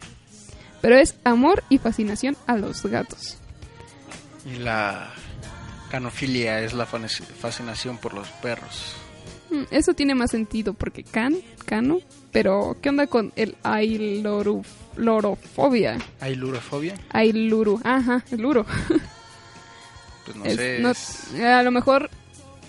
Pero 0.82 0.98
es 0.98 1.18
amor 1.24 1.64
y 1.70 1.78
fascinación 1.78 2.38
a 2.48 2.56
los 2.56 2.86
gatos. 2.86 3.38
Y 4.46 4.60
la 4.60 5.12
canofilia 5.90 6.62
es 6.62 6.74
la 6.74 6.86
fascinación 6.86 7.98
por 7.98 8.14
los 8.14 8.28
perros. 8.30 8.96
Mm, 9.52 9.64
Eso 9.72 9.94
tiene 9.94 10.16
más 10.16 10.32
sentido 10.32 10.74
porque 10.74 11.04
can, 11.04 11.38
cano, 11.66 12.00
pero 12.32 12.78
¿qué 12.82 12.90
onda 12.90 13.08
con 13.08 13.32
el 13.36 13.56
ailurofobia? 13.64 14.68
¿Hay 16.20 16.36
lurofobia? 16.36 16.96
Ailuru, 17.12 17.80
ajá, 17.84 18.24
el 18.32 18.42
luro. 18.42 18.66
Pues 20.26 20.38
no 20.38 20.46
Es- 20.46 20.56
sé. 20.58 20.80
no- 20.80 20.92
es- 20.92 21.34
a 21.42 21.64
lo 21.64 21.72
mejor 21.72 22.10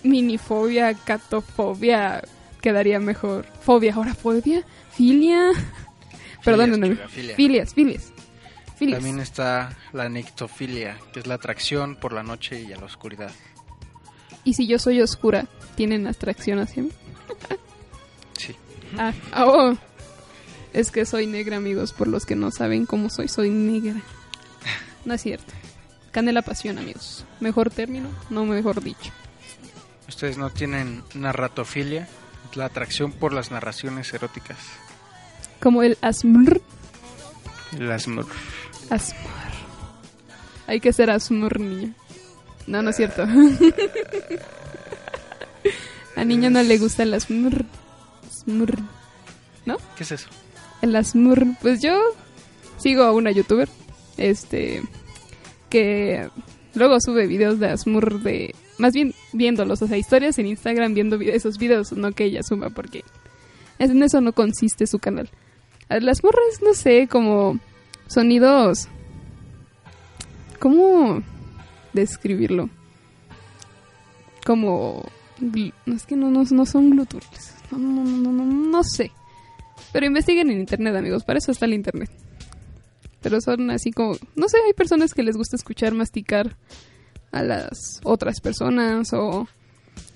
minifobia, 0.02 0.94
catofobia 0.94 2.22
quedaría 2.62 2.98
mejor. 3.00 3.44
Fobia, 3.62 3.94
ahora 3.94 4.14
fobia, 4.14 4.64
filia. 4.92 5.50
Perdónenme. 6.42 6.96
Filias, 7.36 7.74
filias. 7.74 8.12
También 8.80 9.20
está 9.20 9.76
la 9.92 10.08
nictofilia, 10.08 10.98
que 11.12 11.20
es 11.20 11.26
la 11.26 11.34
atracción 11.34 11.96
por 11.96 12.12
la 12.12 12.22
noche 12.22 12.60
y 12.62 12.72
a 12.72 12.76
la 12.76 12.86
oscuridad. 12.86 13.30
Y 14.44 14.54
si 14.54 14.66
yo 14.66 14.78
soy 14.78 15.00
oscura, 15.02 15.46
¿tienen 15.76 16.06
atracción 16.06 16.58
hacia 16.58 16.82
mí? 16.84 16.90
Sí. 18.38 18.56
Ah, 18.96 19.12
oh. 19.36 19.74
Es 20.72 20.90
que 20.90 21.04
soy 21.04 21.26
negra, 21.26 21.58
amigos, 21.58 21.92
por 21.92 22.08
los 22.08 22.24
que 22.24 22.36
no 22.36 22.50
saben 22.50 22.86
cómo 22.86 23.10
soy, 23.10 23.28
soy 23.28 23.50
negra. 23.50 24.00
No 25.04 25.14
es 25.14 25.22
cierto. 25.22 25.52
Canela 26.10 26.42
pasión, 26.42 26.78
amigos. 26.78 27.24
Mejor 27.40 27.70
término, 27.70 28.08
no 28.30 28.44
mejor 28.46 28.82
dicho. 28.82 29.12
Ustedes 30.08 30.38
no 30.38 30.50
tienen 30.50 31.02
narratofilia, 31.14 32.08
es 32.50 32.56
la 32.56 32.64
atracción 32.66 33.12
por 33.12 33.32
las 33.32 33.50
narraciones 33.50 34.12
eróticas. 34.12 34.58
Como 35.60 35.82
el 35.82 35.96
asmr. 36.00 36.60
Las 37.78 38.08
mur- 38.08 38.26
Asmr. 38.90 39.16
Hay 40.66 40.80
que 40.80 40.92
ser 40.92 41.10
asmr, 41.10 41.58
niño. 41.60 41.94
No, 42.66 42.82
no 42.82 42.90
es 42.90 42.96
cierto. 42.96 43.24
A 46.16 46.24
niño 46.24 46.50
no 46.50 46.62
le 46.62 46.78
gusta 46.78 47.02
el 47.04 47.14
asmr. 47.14 47.64
Asmr. 48.26 48.78
¿Qué 49.96 50.02
es 50.02 50.12
eso? 50.12 50.28
El 50.82 50.94
asmr. 50.96 51.46
Pues 51.60 51.80
yo 51.80 51.98
sigo 52.78 53.04
a 53.04 53.12
una 53.12 53.30
youtuber. 53.30 53.68
Este. 54.16 54.82
Que 55.68 56.28
luego 56.74 56.96
sube 57.00 57.26
videos 57.26 57.58
de 57.58 57.68
asmr 57.68 58.20
de. 58.20 58.54
Más 58.78 58.92
bien 58.94 59.14
viéndolos, 59.32 59.82
o 59.82 59.86
sea, 59.86 59.98
historias 59.98 60.38
en 60.38 60.46
Instagram 60.46 60.94
viendo 60.94 61.18
vi- 61.18 61.28
esos 61.30 61.58
videos, 61.58 61.92
no 61.92 62.12
que 62.12 62.24
ella 62.24 62.42
suma, 62.42 62.70
porque 62.70 63.04
en 63.78 64.02
eso 64.02 64.22
no 64.22 64.32
consiste 64.32 64.86
su 64.86 64.98
canal. 64.98 65.28
Las 65.90 66.24
morras, 66.24 66.62
no 66.64 66.72
sé, 66.72 67.06
como 67.06 67.58
sonidos. 68.10 68.88
¿Cómo 70.58 71.22
describirlo? 71.92 72.68
Como. 74.44 75.04
es 75.86 76.06
que 76.06 76.16
no, 76.16 76.30
no, 76.30 76.44
no 76.50 76.66
son. 76.66 76.90
No, 76.90 77.06
no, 77.70 77.78
no, 77.78 78.04
no, 78.04 78.32
no, 78.32 78.44
no 78.44 78.84
sé. 78.84 79.12
Pero 79.92 80.06
investiguen 80.06 80.50
en 80.50 80.60
internet, 80.60 80.94
amigos. 80.96 81.24
Para 81.24 81.38
eso 81.38 81.52
está 81.52 81.66
el 81.66 81.74
internet. 81.74 82.10
Pero 83.22 83.40
son 83.40 83.70
así 83.70 83.92
como. 83.92 84.16
No 84.36 84.48
sé, 84.48 84.58
hay 84.66 84.72
personas 84.72 85.14
que 85.14 85.22
les 85.22 85.36
gusta 85.36 85.56
escuchar 85.56 85.94
masticar 85.94 86.56
a 87.32 87.42
las 87.42 88.00
otras 88.04 88.40
personas 88.40 89.12
o. 89.12 89.48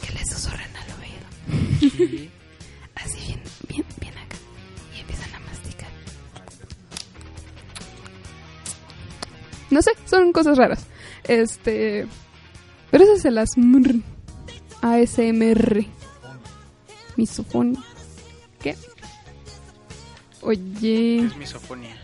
Que 0.01 0.12
les 0.12 0.28
susurren 0.30 0.70
al 0.76 0.88
oído. 1.01 2.28
Así 2.95 3.18
bien 3.26 3.43
No 9.75 9.83
sé, 9.83 9.91
son 10.07 10.33
cosas 10.33 10.57
raras. 10.57 10.87
Este. 11.25 12.07
Pero 12.93 13.03
eso 13.03 13.14
es 13.14 13.25
el 13.25 13.37
ASMR. 14.81 15.85
Misofonía. 17.16 17.83
¿Qué? 18.61 18.77
Oye. 20.43 21.25
Es 21.27 21.37
misofonía. 21.37 21.97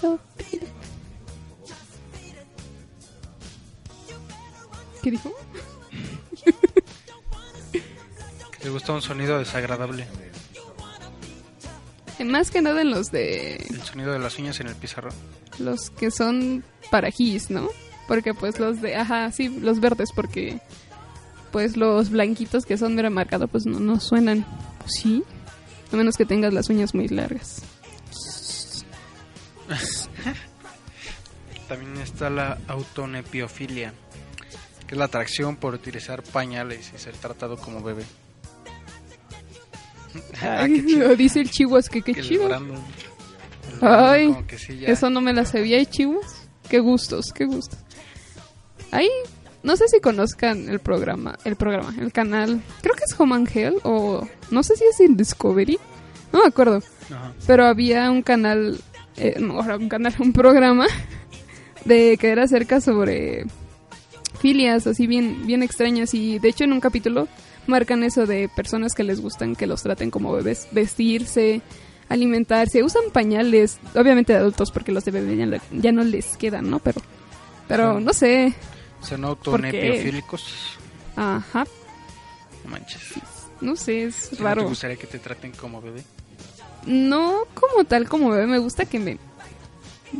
Sofía. 0.00 0.60
¿Qué 5.02 5.10
dijo? 5.10 5.34
¿Te 8.60 8.70
gusta 8.70 8.92
un 8.92 9.02
sonido 9.02 9.36
desagradable? 9.40 10.06
Más 12.24 12.52
que 12.52 12.62
nada 12.62 12.82
en 12.82 12.90
los 12.90 13.10
de 13.10 13.56
El 13.56 13.82
sonido 13.82 14.12
de 14.12 14.20
las 14.20 14.38
uñas 14.38 14.60
en 14.60 14.68
el 14.68 14.76
pizarrón. 14.76 15.14
Los 15.60 15.90
que 15.90 16.10
son 16.10 16.64
para 16.90 17.10
gis, 17.10 17.50
¿no? 17.50 17.68
Porque 18.08 18.34
pues 18.34 18.58
los 18.58 18.80
de, 18.80 18.96
ajá, 18.96 19.30
sí, 19.30 19.48
los 19.48 19.80
verdes, 19.80 20.10
porque 20.14 20.60
pues 21.52 21.76
los 21.76 22.10
blanquitos 22.10 22.66
que 22.66 22.76
son 22.76 22.96
de 22.96 23.08
marcado 23.10 23.48
pues 23.48 23.66
no, 23.66 23.78
no 23.80 24.00
suenan. 24.00 24.44
Sí, 24.86 25.22
a 25.92 25.96
menos 25.96 26.16
que 26.16 26.24
tengas 26.24 26.52
las 26.52 26.68
uñas 26.68 26.94
muy 26.94 27.08
largas. 27.08 27.62
También 31.68 31.96
está 31.98 32.30
la 32.30 32.58
autonepiofilia, 32.66 33.92
que 34.86 34.94
es 34.94 34.98
la 34.98 35.04
atracción 35.04 35.56
por 35.56 35.74
utilizar 35.74 36.22
pañales 36.22 36.92
y 36.94 36.98
ser 36.98 37.14
tratado 37.14 37.56
como 37.56 37.82
bebé. 37.82 38.04
Ah, 40.42 40.66
lo 40.66 41.14
dice 41.14 41.40
el 41.40 41.48
chihuas 41.50 41.88
que 41.88 42.02
qué 42.02 42.20
chido. 42.20 42.48
Ay, 43.80 44.26
como 44.28 44.46
que 44.46 44.58
sí, 44.58 44.78
ya- 44.78 44.88
Eso 44.88 45.10
no 45.10 45.20
me 45.20 45.32
la 45.32 45.44
sabía, 45.44 45.78
¿y 45.80 45.86
chihuas? 45.86 46.48
Qué 46.68 46.78
gustos, 46.80 47.32
qué 47.32 47.44
gustos. 47.46 47.78
Ahí, 48.90 49.08
no 49.62 49.76
sé 49.76 49.88
si 49.88 50.00
conozcan 50.00 50.68
el 50.68 50.80
programa, 50.80 51.38
el 51.44 51.56
programa, 51.56 51.94
el 52.00 52.12
canal. 52.12 52.60
Creo 52.82 52.94
que 52.94 53.04
es 53.04 53.18
Home 53.18 53.34
and 53.36 53.48
Hell 53.56 53.74
o 53.84 54.26
no 54.50 54.62
sé 54.62 54.76
si 54.76 54.84
es 54.84 55.00
en 55.00 55.16
Discovery. 55.16 55.78
No 56.32 56.40
me 56.42 56.48
acuerdo. 56.48 56.82
Ajá. 57.10 57.32
Pero 57.46 57.66
había 57.66 58.10
un 58.10 58.22
canal, 58.22 58.78
eh, 59.16 59.36
no, 59.40 59.58
un 59.60 59.88
canal, 59.88 60.14
un 60.18 60.32
programa 60.32 60.86
de 61.84 62.16
que 62.18 62.28
era 62.30 62.44
acerca 62.44 62.80
sobre 62.80 63.46
filias 64.38 64.86
así 64.86 65.06
bien, 65.06 65.46
bien 65.46 65.62
extrañas 65.62 66.14
y 66.14 66.38
de 66.38 66.48
hecho 66.48 66.64
en 66.64 66.72
un 66.72 66.80
capítulo 66.80 67.28
marcan 67.66 68.02
eso 68.02 68.24
de 68.26 68.48
personas 68.48 68.94
que 68.94 69.04
les 69.04 69.20
gustan 69.20 69.54
que 69.54 69.66
los 69.66 69.82
traten 69.82 70.10
como 70.10 70.32
bebés, 70.32 70.66
vestirse, 70.72 71.60
alimentarse, 72.10 72.82
usan 72.82 73.04
pañales, 73.12 73.78
obviamente 73.94 74.34
de 74.34 74.40
adultos 74.40 74.70
porque 74.70 74.92
los 74.92 75.04
de 75.06 75.12
bebé 75.12 75.36
ya, 75.38 75.46
le- 75.46 75.60
ya 75.72 75.92
no 75.92 76.04
les 76.04 76.36
quedan, 76.36 76.68
¿no? 76.68 76.78
Pero, 76.80 77.00
pero 77.66 77.98
Sí. 77.98 78.04
no 78.04 78.12
sé, 78.12 78.54
Son 79.00 79.24
autonepiofílicos. 79.24 80.76
ajá, 81.16 81.64
No 82.64 82.70
manches. 82.70 83.00
no 83.62 83.76
sé, 83.76 84.04
es 84.04 84.28
¿No 84.32 84.38
te 84.38 84.44
raro. 84.44 84.64
gustaría 84.68 84.96
que 84.96 85.06
te 85.06 85.18
traten 85.18 85.52
como 85.52 85.80
bebé? 85.80 86.02
No 86.86 87.44
como 87.54 87.84
tal 87.84 88.08
como 88.08 88.30
bebé, 88.30 88.46
me 88.46 88.58
gusta 88.58 88.84
que 88.84 88.98
me 88.98 89.16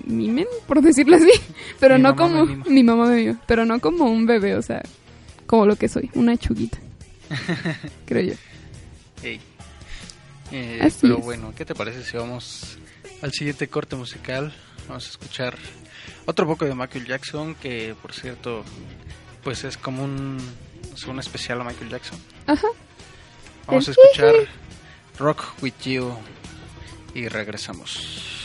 mimen, 0.05 0.47
por 0.68 0.80
decirlo 0.82 1.16
así, 1.16 1.30
pero 1.80 1.97
Mi 1.97 2.03
no 2.03 2.14
como 2.16 2.47
mi 2.47 2.82
mamá 2.84 3.07
me 3.07 3.16
mima, 3.16 3.41
pero 3.47 3.64
no 3.66 3.80
como 3.80 4.05
un 4.05 4.24
bebé, 4.26 4.55
o 4.55 4.62
sea, 4.62 4.82
como 5.47 5.66
lo 5.66 5.74
que 5.76 5.88
soy, 5.88 6.11
una 6.14 6.36
chuguita. 6.36 6.78
creo 8.07 8.22
yo. 8.22 8.34
Ey. 9.22 9.41
Eh, 10.53 10.80
Así 10.82 10.98
pero 11.03 11.18
es. 11.18 11.24
bueno, 11.24 11.53
¿qué 11.57 11.64
te 11.64 11.74
parece 11.74 12.03
si 12.05 12.16
vamos 12.16 12.78
al 13.22 13.32
siguiente 13.32 13.68
corte 13.68 13.96
musical? 13.96 14.53
Vamos 14.88 15.07
a 15.07 15.11
escuchar 15.11 15.57
otro 16.26 16.46
poco 16.46 16.64
de 16.64 16.74
Michael 16.74 17.07
Jackson, 17.07 17.55
que 17.55 17.94
por 18.01 18.12
cierto, 18.12 18.64
pues 19.44 19.64
es 19.64 19.76
como 19.76 20.03
un 20.05 20.38
es 20.94 21.05
un 21.05 21.18
especial 21.20 21.61
a 21.61 21.64
Michael 21.64 21.90
Jackson. 21.90 22.18
Ajá. 22.46 22.66
Vamos 23.66 23.86
a 23.88 23.90
escuchar 23.92 24.34
Rock 25.18 25.44
With 25.62 25.74
You 25.84 26.12
y 27.14 27.28
regresamos. 27.28 28.39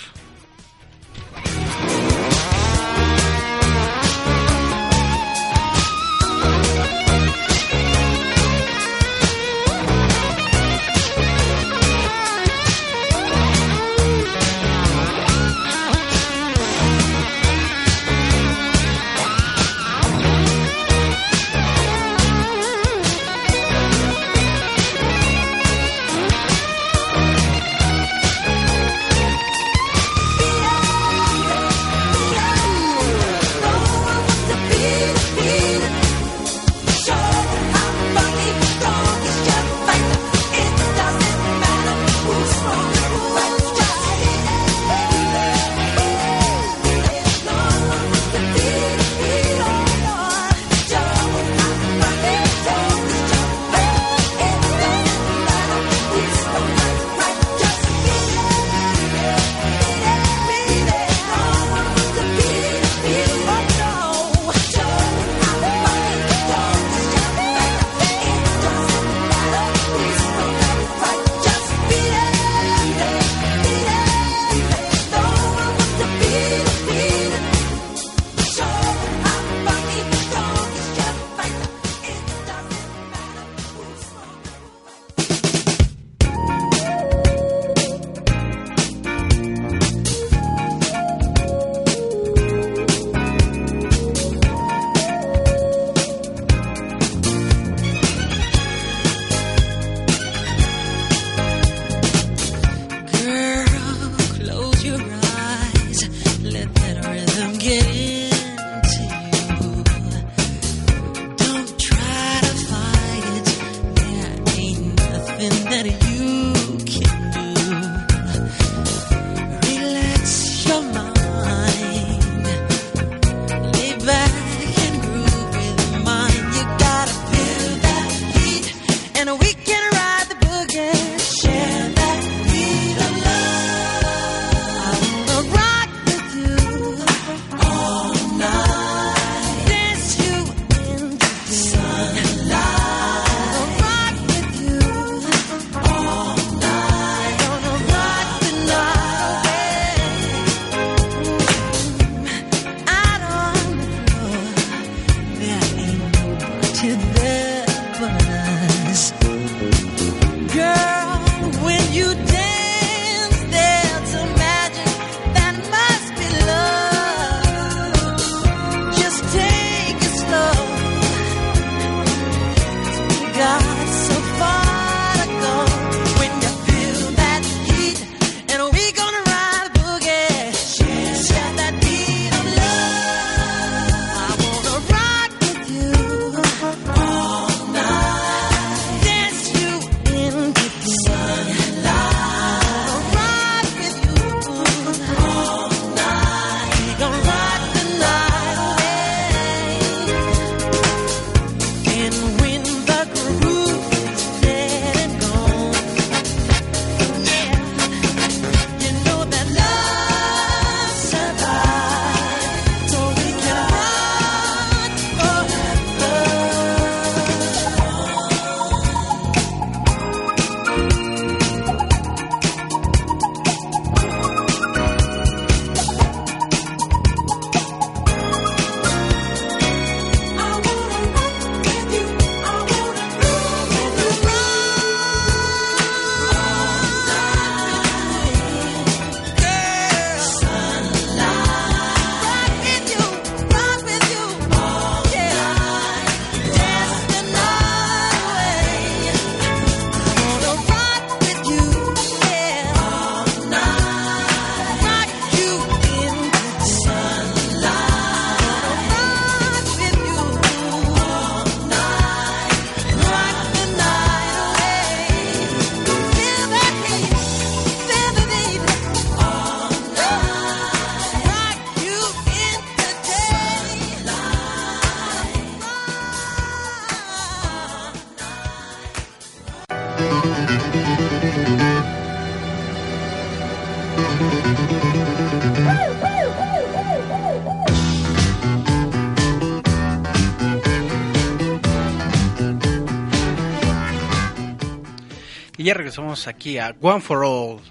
Regresamos 295.96 296.28
aquí 296.28 296.58
a 296.58 296.76
One 296.82 297.00
for 297.00 297.24
All 297.24 297.62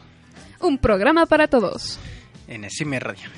Un 0.60 0.78
programa 0.78 1.26
para 1.26 1.46
todos. 1.46 1.98
en 2.48 2.64
Esime 2.64 2.98
Radio. 2.98 3.28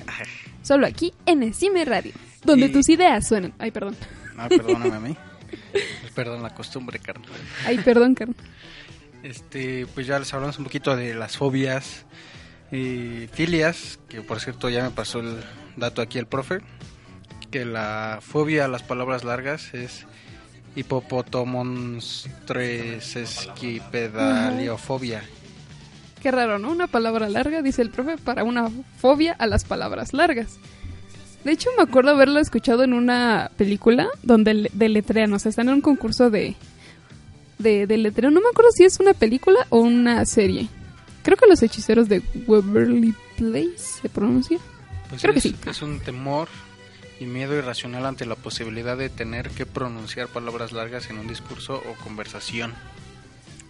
Solo 0.62 0.86
aquí 0.86 1.12
en 1.26 1.42
Encime 1.42 1.84
Radio. 1.84 2.12
Donde 2.44 2.66
Y- 2.66 2.72
tus 2.72 2.88
ideas 2.88 3.26
suenan. 3.26 3.52
Ay, 3.58 3.72
perdón. 3.72 3.96
no, 4.36 4.48
perdóname 4.48 4.94
a 4.96 5.00
mí. 5.00 5.16
Perdón 6.14 6.42
la 6.42 6.54
costumbre, 6.54 6.98
carnal. 7.00 7.28
Ay, 7.66 7.78
perdón, 7.78 8.14
Karen. 8.14 8.34
Este, 9.24 9.86
pues 9.94 10.06
ya 10.06 10.18
les 10.20 10.32
hablamos 10.32 10.56
un 10.58 10.64
poquito 10.64 10.96
de 10.96 11.14
las 11.14 11.36
fobias 11.36 12.04
y 12.72 13.26
filias, 13.32 13.98
que 14.08 14.22
por 14.22 14.40
cierto 14.40 14.68
ya 14.68 14.82
me 14.84 14.90
pasó 14.90 15.18
el 15.20 15.36
dato 15.76 16.00
aquí 16.02 16.18
el 16.18 16.26
profe, 16.26 16.60
que 17.50 17.64
la 17.64 18.18
fobia 18.22 18.64
a 18.64 18.68
las 18.68 18.82
palabras 18.82 19.24
largas 19.24 19.72
es 19.74 20.06
hipopotomonstres 20.76 23.16
Qué 26.22 26.30
raro, 26.30 26.58
¿no? 26.58 26.70
Una 26.72 26.86
palabra 26.86 27.28
larga, 27.28 27.62
dice 27.62 27.82
el 27.82 27.90
profe, 27.90 28.16
para 28.18 28.44
una 28.44 28.70
fobia 28.98 29.32
a 29.38 29.46
las 29.46 29.64
palabras 29.64 30.12
largas. 30.12 30.58
De 31.44 31.52
hecho, 31.52 31.70
me 31.76 31.84
acuerdo 31.84 32.10
haberlo 32.10 32.40
escuchado 32.40 32.82
en 32.82 32.92
una 32.92 33.50
película 33.56 34.08
donde 34.22 34.54
le- 34.54 34.70
deletrean, 34.72 35.32
o 35.32 35.38
sea, 35.38 35.50
están 35.50 35.68
en 35.68 35.74
un 35.74 35.80
concurso 35.80 36.28
de, 36.30 36.56
de 37.58 37.86
deletreo. 37.86 38.30
No 38.32 38.40
me 38.40 38.48
acuerdo 38.48 38.72
si 38.72 38.82
es 38.84 38.98
una 38.98 39.14
película 39.14 39.66
o 39.70 39.78
una 39.78 40.24
serie. 40.24 40.68
Creo 41.22 41.36
que 41.36 41.46
los 41.46 41.62
hechiceros 41.62 42.08
de 42.08 42.22
Waverly 42.46 43.14
Place 43.36 43.78
se 43.78 44.08
pronuncia. 44.08 44.58
Pues 45.08 45.22
Creo 45.22 45.32
que 45.32 45.38
es, 45.38 45.44
sí. 45.44 45.54
es 45.70 45.82
un 45.82 46.00
temor 46.00 46.48
y 47.20 47.26
miedo 47.26 47.56
irracional 47.56 48.06
ante 48.06 48.26
la 48.26 48.34
posibilidad 48.34 48.96
de 48.96 49.08
tener 49.08 49.50
que 49.50 49.66
pronunciar 49.66 50.28
palabras 50.28 50.72
largas 50.72 51.10
en 51.10 51.18
un 51.18 51.26
discurso 51.26 51.76
o 51.76 52.04
conversación. 52.04 52.74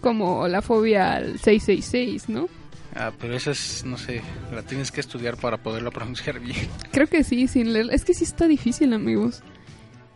Como 0.01 0.47
la 0.47 0.61
fobia 0.61 1.13
al 1.13 1.39
666, 1.39 2.29
¿no? 2.29 2.49
Ah, 2.95 3.11
pero 3.19 3.35
esa 3.35 3.51
es, 3.51 3.83
no 3.85 3.97
sé, 3.97 4.21
la 4.51 4.63
tienes 4.63 4.91
que 4.91 5.01
estudiar 5.01 5.37
para 5.37 5.57
poderla 5.57 5.91
pronunciar 5.91 6.39
bien. 6.39 6.67
Creo 6.91 7.07
que 7.07 7.23
sí, 7.23 7.47
sin 7.47 7.73
leer. 7.73 7.87
Es 7.91 8.03
que 8.03 8.13
sí 8.13 8.23
está 8.23 8.47
difícil, 8.47 8.93
amigos. 8.93 9.43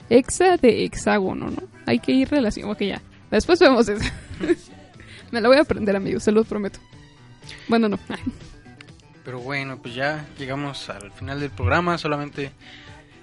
Hexa 0.09 0.57
de 0.57 0.83
hexágono, 0.83 1.51
¿no? 1.51 1.63
Hay 1.85 1.99
que 1.99 2.11
ir 2.11 2.29
relación. 2.29 2.69
Ok, 2.69 2.81
ya. 2.81 3.01
Después 3.29 3.59
vemos 3.59 3.87
eso. 3.87 4.09
Me 5.31 5.39
la 5.39 5.47
voy 5.47 5.57
a 5.57 5.61
aprender, 5.61 5.95
amigos, 5.95 6.23
se 6.23 6.31
los 6.31 6.47
prometo. 6.47 6.79
Bueno, 7.67 7.87
no. 7.87 7.99
Pero 9.23 9.39
bueno, 9.39 9.77
pues 9.77 9.93
ya 9.93 10.25
llegamos 10.37 10.89
al 10.89 11.11
final 11.11 11.39
del 11.39 11.51
programa. 11.51 11.97
Solamente 11.97 12.51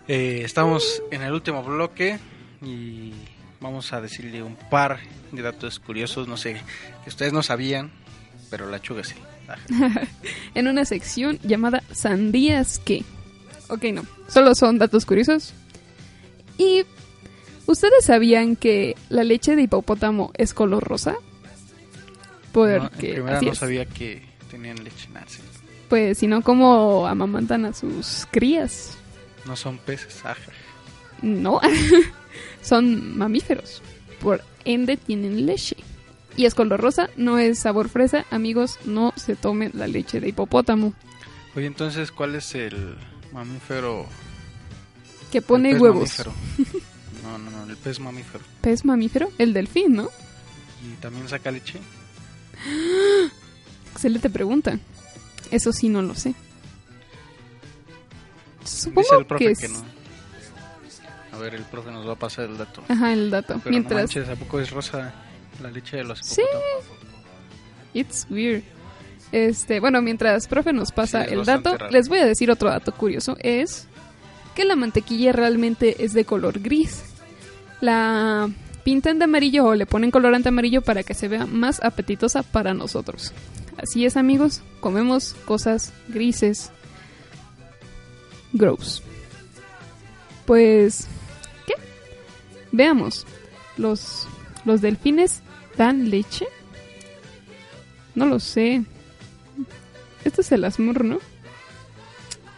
eh, 0.09 0.43
estamos 0.45 1.03
en 1.11 1.23
el 1.23 1.33
último 1.33 1.63
bloque 1.63 2.19
y 2.63 3.13
vamos 3.61 3.93
a 3.93 4.01
decirle 4.01 4.43
un 4.43 4.57
par 4.57 4.99
de 5.33 5.43
datos 5.43 5.79
curiosos. 5.79 6.27
No 6.27 6.37
sé, 6.37 6.61
que 7.05 7.11
ustedes 7.11 7.33
no 7.33 7.43
sabían, 7.43 7.91
pero 8.51 8.69
la 8.69 8.81
chuga 8.81 9.05
sí. 9.05 9.15
En 10.55 10.69
una 10.69 10.85
sección 10.85 11.39
llamada 11.43 11.83
Sandías 11.93 12.79
que. 12.79 13.05
Ok, 13.69 13.85
no. 13.93 14.03
Solo 14.29 14.55
son 14.55 14.79
datos 14.79 15.07
curiosos. 15.07 15.55
Y. 16.59 16.85
¿Ustedes 17.67 18.07
sabían 18.07 18.57
que 18.57 18.97
la 19.11 19.25
leche 19.25 19.55
de 19.55 19.63
hipopótamo 19.63 20.33
es 20.35 20.55
color 20.55 20.83
rosa? 20.85 21.17
No, 22.55 22.67
en 22.67 22.81
Porque. 22.83 23.19
no 23.19 23.53
es. 23.53 23.59
sabía 23.59 23.85
que 23.85 24.23
tenían 24.51 24.83
leche. 24.83 25.09
Sí. 25.27 25.41
Pues, 25.89 26.19
si 26.19 26.27
no, 26.27 26.43
como 26.43 27.07
amamantan 27.07 27.65
a 27.67 27.73
sus 27.73 28.27
crías. 28.31 28.98
No 29.49 29.57
son 29.57 29.79
peces. 29.79 30.21
Ajá. 30.25 30.37
No, 31.23 31.61
son 32.63 33.17
mamíferos. 33.17 33.83
Por 34.21 34.45
ende 34.65 34.97
tienen 34.97 35.47
leche. 35.47 35.77
Y 36.37 36.45
es 36.45 36.55
color 36.55 36.81
rosa, 36.81 37.09
no 37.17 37.39
es 37.39 37.59
sabor 37.59 37.89
fresa. 37.89 38.27
Amigos, 38.31 38.79
no 38.85 39.13
se 39.17 39.35
tomen 39.35 39.73
la 39.75 39.87
leche 39.89 40.21
de 40.21 40.29
hipopótamo. 40.29 40.93
Oye, 41.57 41.67
entonces, 41.67 42.13
¿cuál 42.13 42.35
es 42.37 42.55
el 42.55 42.97
mamífero? 43.33 44.07
Que 45.33 45.43
pone 45.43 45.71
el 45.71 45.75
pez 45.77 45.83
huevos. 45.83 46.19
mamífero? 46.19 46.33
No, 47.23 47.37
no, 47.37 47.51
no, 47.51 47.65
el 47.71 47.77
pez 47.77 47.99
mamífero. 48.01 48.45
¿Pez 48.63 48.85
mamífero? 48.85 49.31
El 49.39 49.53
delfín, 49.53 49.95
¿no? 49.95 50.09
¿Y 50.87 50.95
también 51.01 51.29
saca 51.29 51.51
leche? 51.51 51.79
Excelente 53.93 54.31
pregunta. 54.31 54.79
Eso 55.51 55.73
sí 55.73 55.89
no 55.89 56.01
lo 56.01 56.15
sé. 56.15 56.35
Dice 58.71 58.83
Supongo 58.85 59.19
el 59.21 59.27
profe 59.27 59.45
que, 59.47 59.55
que, 59.55 59.67
es... 59.67 59.73
no. 59.73 59.85
A 61.33 61.39
ver, 61.41 61.55
el 61.55 61.63
profe 61.63 61.91
nos 61.91 62.07
va 62.07 62.13
a 62.13 62.17
pasar 62.17 62.47
el 62.47 62.59
dato. 62.59 62.83
Ajá, 62.89 63.13
el 63.13 63.31
dato. 63.31 63.59
Pero 63.63 63.71
Mientras... 63.71 63.95
no 63.97 64.01
manches, 64.21 64.29
¿a 64.29 64.37
poco 64.37 64.61
es 64.61 64.71
rosa 64.71 65.13
la 65.63 65.71
leche 65.71 65.99
de 65.99 66.05
los 66.05 66.19
Sí. 66.21 66.43
It's 67.95 68.27
weird. 68.31 68.63
Este, 69.33 69.79
bueno, 69.81 70.01
mientras 70.03 70.47
profe 70.49 70.73
nos 70.73 70.91
pasa 70.93 71.25
Sí, 71.27 71.35
el 71.35 71.45
dato, 71.45 71.77
raro. 71.77 71.91
les 71.91 72.09
voy 72.09 72.19
a 72.19 72.27
decir 72.27 72.51
otro 72.51 72.71
dato 72.71 72.93
curioso. 72.93 73.37
Es 73.41 73.87
que 74.55 74.65
la 74.65 74.75
mantequilla 74.77 75.33
realmente 75.33 76.03
es 76.05 76.13
de 76.13 76.25
color 76.25 76.61
gris. 76.61 77.03
La 77.81 78.49
pintan 78.85 79.19
de 79.19 79.25
amarillo 79.25 79.67
o 79.67 79.75
le 79.75 79.87
ponen 79.87 80.11
colorante 80.11 80.49
amarillo 80.49 80.83
para 80.83 81.03
que 81.03 81.15
se 81.15 81.29
vea 81.29 81.47
más 81.47 81.83
apetitosa 81.85 82.43
para 82.43 82.73
nosotros. 82.75 83.33
Así 83.77 84.05
es, 84.07 84.17
amigos, 84.17 84.63
comemos 84.81 85.35
cosas 85.45 85.93
grises. 86.09 86.73
Gross. 88.53 89.03
Pues, 90.47 91.07
¿qué? 91.67 91.75
Veamos. 92.73 93.27
Los, 93.77 94.27
los 94.65 94.81
delfines 94.81 95.43
dan 95.77 96.11
leche. 96.11 96.47
No 98.15 98.27
lo 98.27 98.41
sé. 98.41 98.85
Esto 100.25 100.41
es 100.41 100.53
el 100.53 100.65
asmur, 100.65 101.05
¿no? 101.05 101.19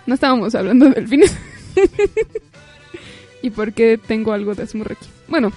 No 0.07 0.15
estábamos 0.15 0.55
hablando 0.55 0.87
de 0.87 0.93
delfines. 0.93 1.37
¿Y 3.43 3.51
por 3.51 3.73
qué 3.73 3.99
tengo 3.99 4.33
algo 4.33 4.55
de 4.55 4.63
asmur 4.63 4.93
aquí? 4.93 5.07
Bueno, 5.29 5.53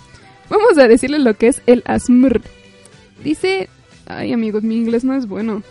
vamos 0.50 0.78
a 0.78 0.88
decirle 0.88 1.20
lo 1.20 1.34
que 1.36 1.48
es 1.48 1.62
el 1.66 1.84
asmur. 1.86 2.42
Dice... 3.24 3.70
Ay, 4.06 4.34
amigos, 4.34 4.64
mi 4.64 4.76
inglés 4.76 5.06
no 5.06 5.16
es 5.16 5.28
bueno. 5.28 5.64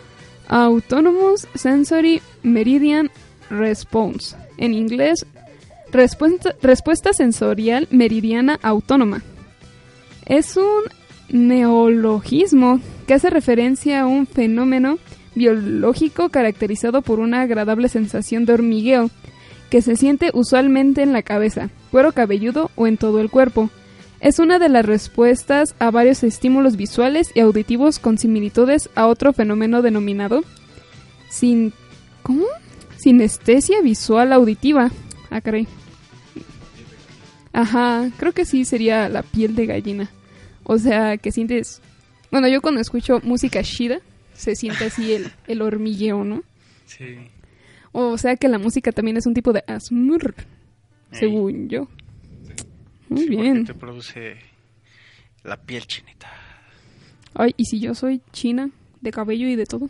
Autonomous 0.47 1.47
Sensory 1.53 2.21
Meridian 2.41 3.11
Response. 3.49 4.35
En 4.57 4.73
inglés, 4.73 5.25
respuesta, 5.91 7.13
sensorial 7.13 7.87
meridiana 7.91 8.59
autónoma. 8.61 9.21
Es 10.25 10.57
un 10.57 10.83
neologismo 11.29 12.79
que 13.07 13.13
hace 13.15 13.29
referencia 13.29 14.01
a 14.01 14.07
un 14.07 14.27
fenómeno 14.27 14.97
biológico 15.35 16.29
caracterizado 16.29 17.01
por 17.01 17.19
una 17.19 17.41
agradable 17.41 17.89
sensación 17.89 18.45
de 18.45 18.53
hormigueo 18.53 19.09
que 19.69 19.81
se 19.81 19.95
siente 19.95 20.29
usualmente 20.33 21.01
en 21.01 21.13
la 21.13 21.23
cabeza, 21.23 21.69
cuero 21.91 22.11
cabelludo 22.11 22.69
o 22.75 22.85
en 22.85 22.97
todo 22.97 23.19
el 23.19 23.31
cuerpo. 23.31 23.69
Es 24.19 24.39
una 24.39 24.59
de 24.59 24.69
las 24.69 24.85
respuestas 24.85 25.75
a 25.79 25.91
varios 25.91 26.23
estímulos 26.23 26.77
visuales 26.77 27.31
y 27.35 27.41
auditivos 27.41 27.99
con 27.99 28.17
similitudes 28.17 28.89
a 28.95 29.07
otro 29.07 29.33
fenómeno 29.33 29.81
denominado 29.81 30.43
sin 31.29 31.73
¿cómo? 32.21 32.45
Sinestesia 33.03 33.81
visual 33.81 34.31
auditiva. 34.31 34.89
Ah, 35.29 35.41
caray. 35.41 35.67
Ajá, 37.51 38.09
creo 38.17 38.31
que 38.31 38.45
sí 38.45 38.63
sería 38.65 39.09
la 39.09 39.21
piel 39.23 39.55
de 39.55 39.65
gallina. 39.65 40.09
O 40.63 40.77
sea, 40.77 41.17
que 41.17 41.31
sientes... 41.31 41.81
Bueno, 42.31 42.47
yo 42.47 42.61
cuando 42.61 42.79
escucho 42.81 43.19
música 43.23 43.61
shida, 43.61 43.99
se 44.33 44.55
siente 44.55 44.85
así 44.85 45.13
el, 45.13 45.31
el 45.47 45.61
hormigueo, 45.61 46.23
¿no? 46.23 46.43
Sí. 46.85 47.17
O 47.91 48.17
sea 48.17 48.37
que 48.37 48.47
la 48.47 48.57
música 48.57 48.91
también 48.91 49.17
es 49.17 49.27
un 49.27 49.33
tipo 49.35 49.51
de 49.53 49.63
asmr, 49.67 50.33
Ey. 51.11 51.19
según 51.19 51.69
yo. 51.69 51.87
Muy 53.09 53.21
Sí, 53.23 53.29
bien. 53.29 53.65
te 53.65 53.73
produce 53.75 54.37
la 55.43 55.57
piel 55.57 55.85
chinita. 55.85 56.31
Ay, 57.35 57.53
¿y 57.57 57.65
si 57.65 57.79
yo 57.79 57.93
soy 57.93 58.21
china, 58.31 58.71
de 59.01 59.11
cabello 59.11 59.47
y 59.47 59.55
de 59.55 59.65
todo? 59.65 59.89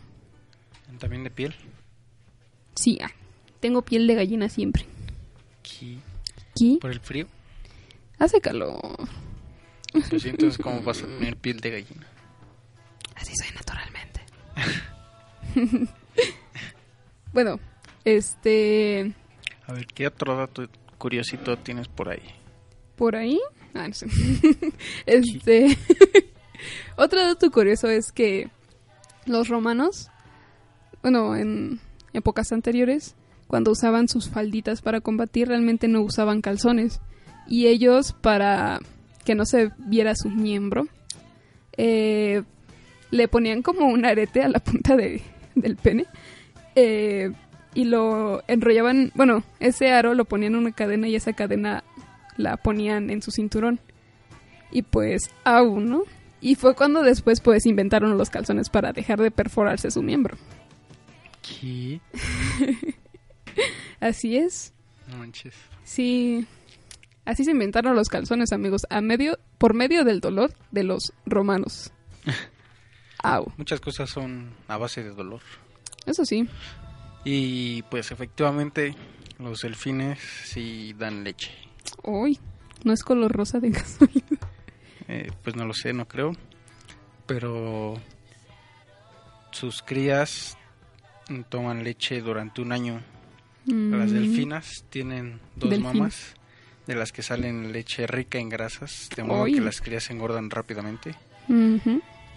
También 0.98 1.24
de 1.24 1.30
piel. 1.30 1.54
Sí, 2.74 2.98
ah, 3.02 3.10
tengo 3.60 3.82
piel 3.82 4.06
de 4.06 4.14
gallina 4.14 4.48
siempre. 4.48 4.86
¿Qué? 5.62 5.98
por 6.80 6.92
el 6.92 7.00
frío. 7.00 7.26
Hace 8.18 8.40
calor. 8.40 9.08
Lo 9.92 10.18
siento, 10.18 10.46
es 10.46 10.58
como 10.58 10.82
vas 10.82 11.02
a 11.02 11.06
tener 11.06 11.36
piel 11.36 11.60
de 11.60 11.70
gallina. 11.70 12.06
Así 13.16 13.32
soy 13.36 13.54
naturalmente. 13.54 14.20
bueno, 17.32 17.58
este... 18.04 19.12
A 19.66 19.72
ver, 19.72 19.86
¿qué 19.86 20.06
otro 20.06 20.36
dato 20.36 20.68
curiosito 20.98 21.56
tienes 21.58 21.88
por 21.88 22.08
ahí? 22.08 22.22
por 22.96 23.16
ahí. 23.16 23.40
Ah, 23.74 23.88
no 23.88 23.94
sé. 23.94 24.06
este. 25.06 25.76
Otro 26.96 27.20
dato 27.20 27.50
curioso 27.50 27.88
es 27.88 28.12
que 28.12 28.48
los 29.26 29.48
romanos, 29.48 30.10
bueno, 31.02 31.36
en 31.36 31.80
épocas 32.14 32.52
anteriores, 32.52 33.14
cuando 33.46 33.72
usaban 33.72 34.08
sus 34.08 34.30
falditas 34.30 34.80
para 34.80 35.00
combatir, 35.00 35.48
realmente 35.48 35.88
no 35.88 36.00
usaban 36.00 36.40
calzones. 36.40 37.00
Y 37.46 37.66
ellos, 37.66 38.12
para 38.12 38.80
que 39.24 39.34
no 39.34 39.44
se 39.44 39.70
viera 39.78 40.14
su 40.16 40.30
miembro, 40.30 40.86
eh, 41.76 42.42
le 43.10 43.28
ponían 43.28 43.62
como 43.62 43.86
un 43.86 44.04
arete 44.04 44.42
a 44.42 44.48
la 44.48 44.60
punta 44.60 44.96
de, 44.96 45.22
del 45.54 45.76
pene 45.76 46.06
eh, 46.74 47.32
y 47.74 47.84
lo 47.84 48.42
enrollaban, 48.46 49.12
bueno, 49.14 49.42
ese 49.60 49.90
aro 49.90 50.14
lo 50.14 50.24
ponían 50.24 50.54
en 50.54 50.60
una 50.60 50.72
cadena 50.72 51.08
y 51.08 51.16
esa 51.16 51.32
cadena 51.32 51.84
la 52.36 52.56
ponían 52.56 53.10
en 53.10 53.22
su 53.22 53.30
cinturón. 53.30 53.80
Y 54.70 54.82
pues, 54.82 55.30
aún, 55.44 55.88
¿no? 55.88 56.02
Y 56.40 56.56
fue 56.56 56.74
cuando 56.74 57.02
después 57.02 57.40
pues 57.40 57.64
inventaron 57.66 58.18
los 58.18 58.30
calzones 58.30 58.68
para 58.68 58.92
dejar 58.92 59.20
de 59.20 59.30
perforarse 59.30 59.90
su 59.90 60.02
miembro. 60.02 60.36
¿Qué? 61.44 62.00
Así 64.00 64.36
es. 64.36 64.72
No 65.08 65.18
manches. 65.18 65.54
Sí. 65.84 66.46
Así 67.24 67.44
se 67.44 67.50
inventaron 67.50 67.96
los 67.96 68.08
calzones, 68.08 68.52
amigos, 68.52 68.86
a 68.90 69.00
medio 69.00 69.38
por 69.58 69.74
medio 69.74 70.04
del 70.04 70.20
dolor 70.20 70.54
de 70.70 70.84
los 70.84 71.12
romanos. 71.26 71.92
Au. 73.22 73.52
Muchas 73.56 73.80
cosas 73.80 74.10
son 74.10 74.54
a 74.68 74.76
base 74.76 75.02
de 75.02 75.10
dolor. 75.10 75.40
Eso 76.06 76.24
sí. 76.24 76.46
Y 77.24 77.82
pues 77.84 78.10
efectivamente 78.10 78.94
los 79.38 79.62
delfines 79.62 80.18
sí 80.44 80.94
dan 80.98 81.24
leche. 81.24 81.50
Uy, 82.02 82.38
no 82.84 82.92
es 82.92 83.02
color 83.02 83.32
rosa 83.32 83.60
de 83.60 83.70
gasolina. 83.70 84.38
Eh, 85.08 85.30
pues 85.42 85.56
no 85.56 85.64
lo 85.64 85.72
sé, 85.72 85.92
no 85.92 86.06
creo. 86.06 86.32
Pero 87.26 87.94
sus 89.50 89.82
crías 89.82 90.58
toman 91.48 91.84
leche 91.84 92.20
durante 92.20 92.60
un 92.60 92.72
año. 92.72 93.00
Las 93.66 94.10
Mm. 94.10 94.14
delfinas 94.14 94.84
tienen 94.90 95.40
dos 95.56 95.78
mamas 95.80 96.34
de 96.86 96.94
las 96.94 97.12
que 97.12 97.22
salen 97.22 97.72
leche 97.72 98.06
rica 98.06 98.38
en 98.38 98.50
grasas, 98.50 99.08
de 99.16 99.24
modo 99.24 99.46
que 99.46 99.60
las 99.60 99.80
crías 99.80 100.04
se 100.04 100.12
engordan 100.12 100.50
rápidamente. 100.50 101.14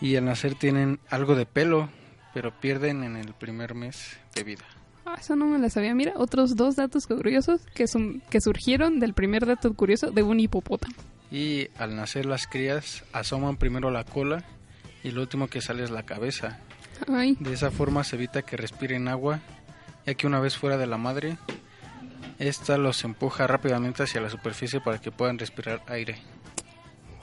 Y 0.01 0.15
al 0.15 0.25
nacer 0.25 0.55
tienen 0.55 0.99
algo 1.09 1.35
de 1.35 1.45
pelo, 1.45 1.89
pero 2.33 2.51
pierden 2.59 3.03
en 3.03 3.15
el 3.17 3.33
primer 3.33 3.73
mes 3.75 4.17
de 4.35 4.43
vida. 4.43 4.63
Ah, 5.05 5.15
eso 5.19 5.35
no 5.35 5.47
me 5.47 5.57
la 5.57 5.69
sabía. 5.69 5.95
Mira, 5.95 6.13
otros 6.15 6.55
dos 6.55 6.75
datos 6.75 7.07
curiosos 7.07 7.61
que, 7.73 7.87
son, 7.87 8.21
que 8.29 8.41
surgieron 8.41 8.99
del 8.99 9.13
primer 9.13 9.45
dato 9.45 9.73
curioso 9.73 10.11
de 10.11 10.21
un 10.23 10.39
hipopótamo. 10.39 10.93
Y 11.31 11.67
al 11.77 11.95
nacer 11.95 12.25
las 12.25 12.45
crías 12.47 13.03
asoman 13.13 13.57
primero 13.57 13.89
la 13.91 14.03
cola 14.03 14.43
y 15.03 15.11
lo 15.11 15.21
último 15.21 15.47
que 15.47 15.61
sale 15.61 15.83
es 15.83 15.91
la 15.91 16.03
cabeza. 16.03 16.59
Ay, 17.07 17.37
De 17.39 17.53
esa 17.53 17.71
forma 17.71 18.03
se 18.03 18.15
evita 18.15 18.41
que 18.41 18.57
respiren 18.57 19.07
agua, 19.07 19.39
ya 20.05 20.13
que 20.13 20.27
una 20.27 20.39
vez 20.39 20.57
fuera 20.57 20.77
de 20.77 20.87
la 20.87 20.97
madre, 20.97 21.37
esta 22.39 22.77
los 22.77 23.03
empuja 23.03 23.47
rápidamente 23.47 24.03
hacia 24.03 24.21
la 24.21 24.29
superficie 24.29 24.79
para 24.79 24.99
que 24.99 25.11
puedan 25.11 25.39
respirar 25.39 25.81
aire. 25.87 26.17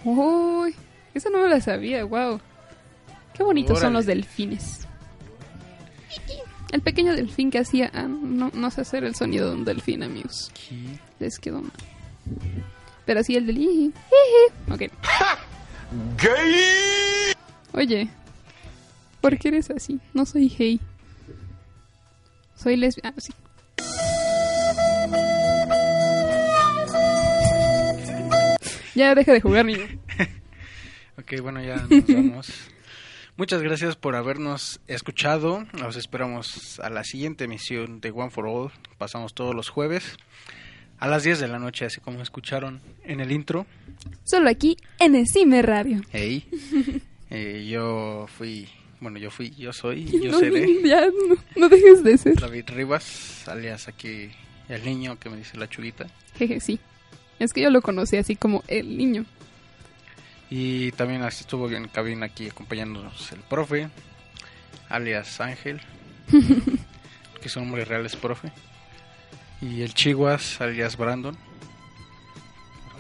uy, 0.05 0.75
eso 1.15 1.31
no 1.31 1.39
me 1.39 1.49
la 1.49 1.61
sabía, 1.61 2.05
wow. 2.05 2.41
Qué 3.35 3.43
bonitos 3.43 3.81
son 3.81 3.93
los 3.93 4.07
delfines. 4.07 4.87
El 6.71 6.83
pequeño 6.83 7.15
delfín 7.15 7.51
que 7.51 7.59
hacía, 7.59 7.91
ah, 7.95 8.07
no, 8.09 8.51
no 8.53 8.71
sé 8.71 8.81
hacer 8.81 9.05
el 9.05 9.15
sonido 9.15 9.49
de 9.49 9.57
un 9.57 9.65
delfín, 9.65 10.03
amigos. 10.03 10.53
Les 11.19 11.39
quedó 11.39 11.63
mal. 11.63 11.73
Pero 13.07 13.23
sí 13.23 13.37
el 13.37 13.47
del. 13.47 13.93
Ok. 14.71 14.83
Oye, 17.73 18.09
¿por 19.25 19.39
qué 19.39 19.49
eres 19.49 19.71
así? 19.71 19.99
No 20.13 20.27
soy 20.27 20.51
gay. 20.51 20.79
Soy 22.57 22.77
lesbiana. 22.77 23.15
Ah, 23.17 23.21
sí. 23.23 23.33
Ya 28.95 29.15
deja 29.15 29.33
de 29.33 29.41
jugar, 29.41 29.65
niño. 29.65 29.87
Ok, 31.17 31.41
bueno, 31.41 31.63
ya 31.63 31.77
nos 31.77 32.07
vamos. 32.07 32.53
Muchas 33.37 33.63
gracias 33.63 33.97
por 33.97 34.15
habernos 34.15 34.81
escuchado. 34.89 35.65
Nos 35.73 35.97
esperamos 35.97 36.81
a 36.81 36.91
la 36.91 37.05
siguiente 37.05 37.45
emisión 37.45 38.01
de 38.03 38.11
One 38.11 38.31
for 38.31 38.47
All. 38.47 38.73
Pasamos 38.99 39.33
todos 39.33 39.55
los 39.55 39.71
jueves 39.71 40.17
a 40.99 41.07
las 41.07 41.23
10 41.23 41.39
de 41.39 41.49
la 41.49 41.61
noche, 41.61 41.87
así 41.87 42.01
como 42.01 42.21
escucharon 42.21 42.83
en 43.05 43.21
el 43.21 43.33
intro. 43.33 43.65
Solo 44.25 44.51
aquí 44.51 44.77
en 44.99 45.15
Esime 45.15 45.63
Radio. 45.63 46.03
Hey, 46.11 46.47
eh, 47.31 47.65
yo 47.71 48.27
fui, 48.27 48.69
bueno, 49.05 49.19
yo 49.19 49.31
fui, 49.31 49.51
yo 49.51 49.73
soy, 49.73 50.05
yo 50.23 50.33
no, 50.33 50.39
seré 50.39 50.83
ya, 50.85 51.07
no, 51.07 51.37
no 51.57 51.69
dejes 51.69 52.03
de 52.03 52.19
ser. 52.19 52.41
David 52.41 52.65
Rivas, 52.71 53.47
alias 53.47 53.87
aquí 53.87 54.31
el 54.69 54.85
niño 54.85 55.19
que 55.19 55.29
me 55.31 55.37
dice 55.37 55.57
la 55.59 55.69
chulita. 55.69 56.07
Jeje, 56.37 56.59
sí. 56.59 56.81
Es 57.39 57.53
que 57.53 57.61
yo 57.61 57.71
lo 57.71 57.83
conocí 57.83 58.17
así 58.17 58.35
como 58.35 58.65
el 58.67 58.97
niño. 58.97 59.27
Y 60.49 60.91
también 60.93 61.23
así 61.23 61.43
estuvo 61.43 61.71
en 61.71 61.87
cabina 61.89 62.27
aquí 62.27 62.49
acompañándonos 62.49 63.31
el 63.33 63.41
profe, 63.41 63.89
alias 64.89 65.41
Ángel, 65.41 65.81
que 67.43 67.49
su 67.49 67.61
nombre 67.61 67.85
real 67.85 68.07
es 68.07 68.17
profe. 68.17 68.53
Y 69.61 69.83
el 69.83 69.93
Chihuas, 69.93 70.61
alias 70.61 70.97
Brandon, 70.97 71.37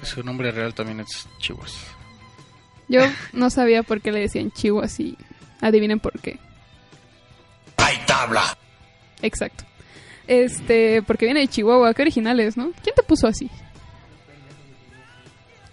que 0.00 0.06
su 0.06 0.22
nombre 0.22 0.50
real 0.50 0.74
también 0.74 1.00
es 1.00 1.26
Chihuas. 1.38 1.74
Yo 2.88 3.00
no 3.32 3.48
sabía 3.48 3.82
por 3.82 4.00
qué 4.00 4.12
le 4.12 4.20
decían 4.20 4.50
chihuas 4.50 5.00
y 5.00 5.16
adivinen 5.60 6.00
por 6.00 6.18
qué. 6.20 6.38
¡Hay 7.76 7.96
tabla! 8.06 8.56
Exacto. 9.22 9.64
Este, 10.26 11.02
porque 11.02 11.26
viene 11.26 11.40
de 11.40 11.48
Chihuahua, 11.48 11.92
qué 11.94 12.02
originales, 12.02 12.56
¿no? 12.56 12.72
¿Quién 12.82 12.94
te 12.94 13.02
puso 13.02 13.26
así? 13.26 13.50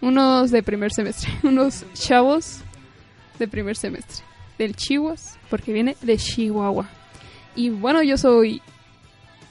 Unos 0.02 0.52
de 0.52 0.64
primer 0.64 0.92
semestre, 0.92 1.32
unos 1.44 1.86
chavos 1.94 2.62
de 3.40 3.48
primer 3.48 3.76
semestre. 3.78 4.26
Del 4.58 4.76
Chihuas, 4.76 5.38
porque 5.50 5.74
viene 5.74 5.96
de 6.02 6.18
Chihuahua. 6.18 6.90
Y 7.56 7.70
bueno, 7.70 8.04
yo 8.04 8.18
soy... 8.18 8.62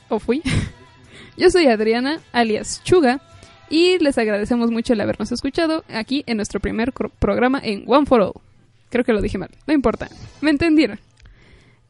¿O 0.09 0.19
fui? 0.19 0.43
yo 1.37 1.51
soy 1.51 1.67
Adriana, 1.67 2.21
alias 2.33 2.83
Chuga, 2.85 3.21
y 3.69 3.99
les 3.99 4.19
agradecemos 4.19 4.71
mucho 4.71 4.93
el 4.93 5.01
habernos 5.01 5.31
escuchado 5.33 5.85
aquí 5.89 6.25
en 6.27 6.37
nuestro 6.37 6.61
primer 6.61 6.93
programa 6.93 7.61
en 7.63 7.85
One 7.87 8.07
for 8.07 8.21
All. 8.21 8.50
Creo 8.91 9.05
que 9.05 9.13
lo 9.13 9.21
dije 9.23 9.39
mal, 9.39 9.51
no 9.67 9.73
importa. 9.73 10.09
¿Me 10.41 10.51
entendieron? 10.51 10.99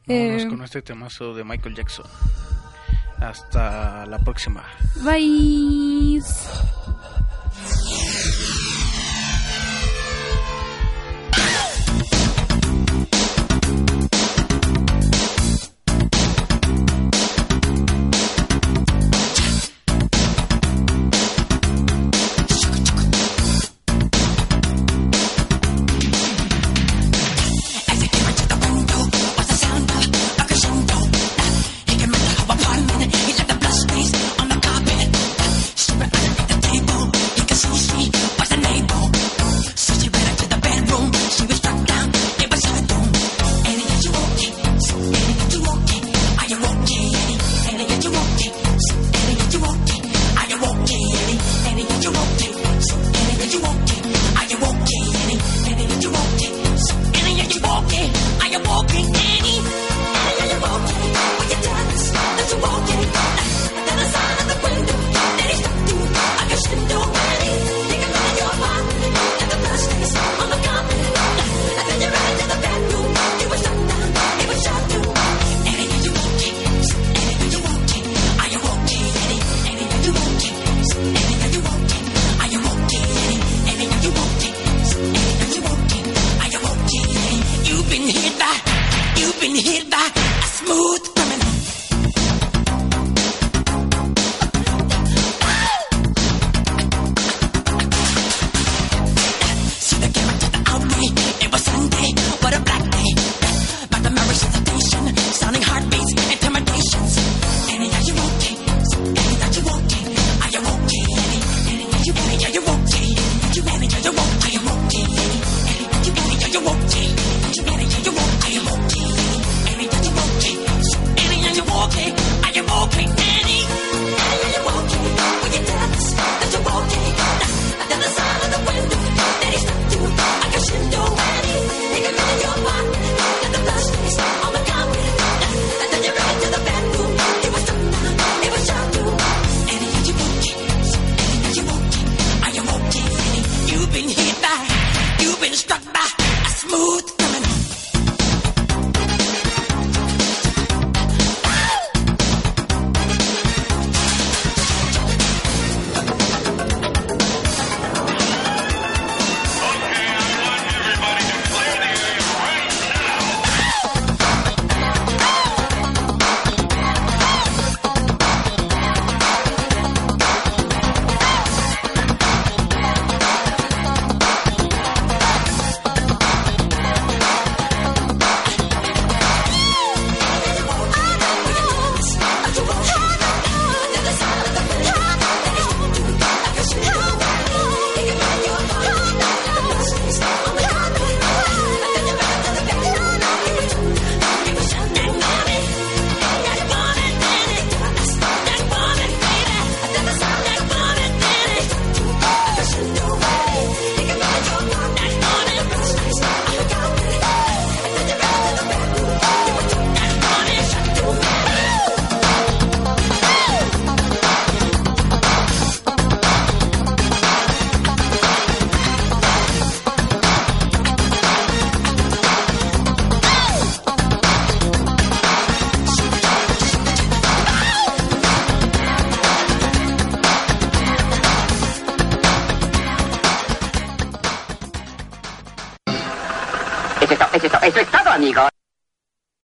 Vámonos 0.07 0.43
Eh, 0.43 0.47
con 0.47 0.63
este 0.63 0.81
temazo 0.81 1.33
de 1.33 1.43
Michael 1.43 1.75
Jackson. 1.75 2.05
Hasta 3.19 4.05
la 4.07 4.19
próxima. 4.19 4.63
Bye. 5.03 6.21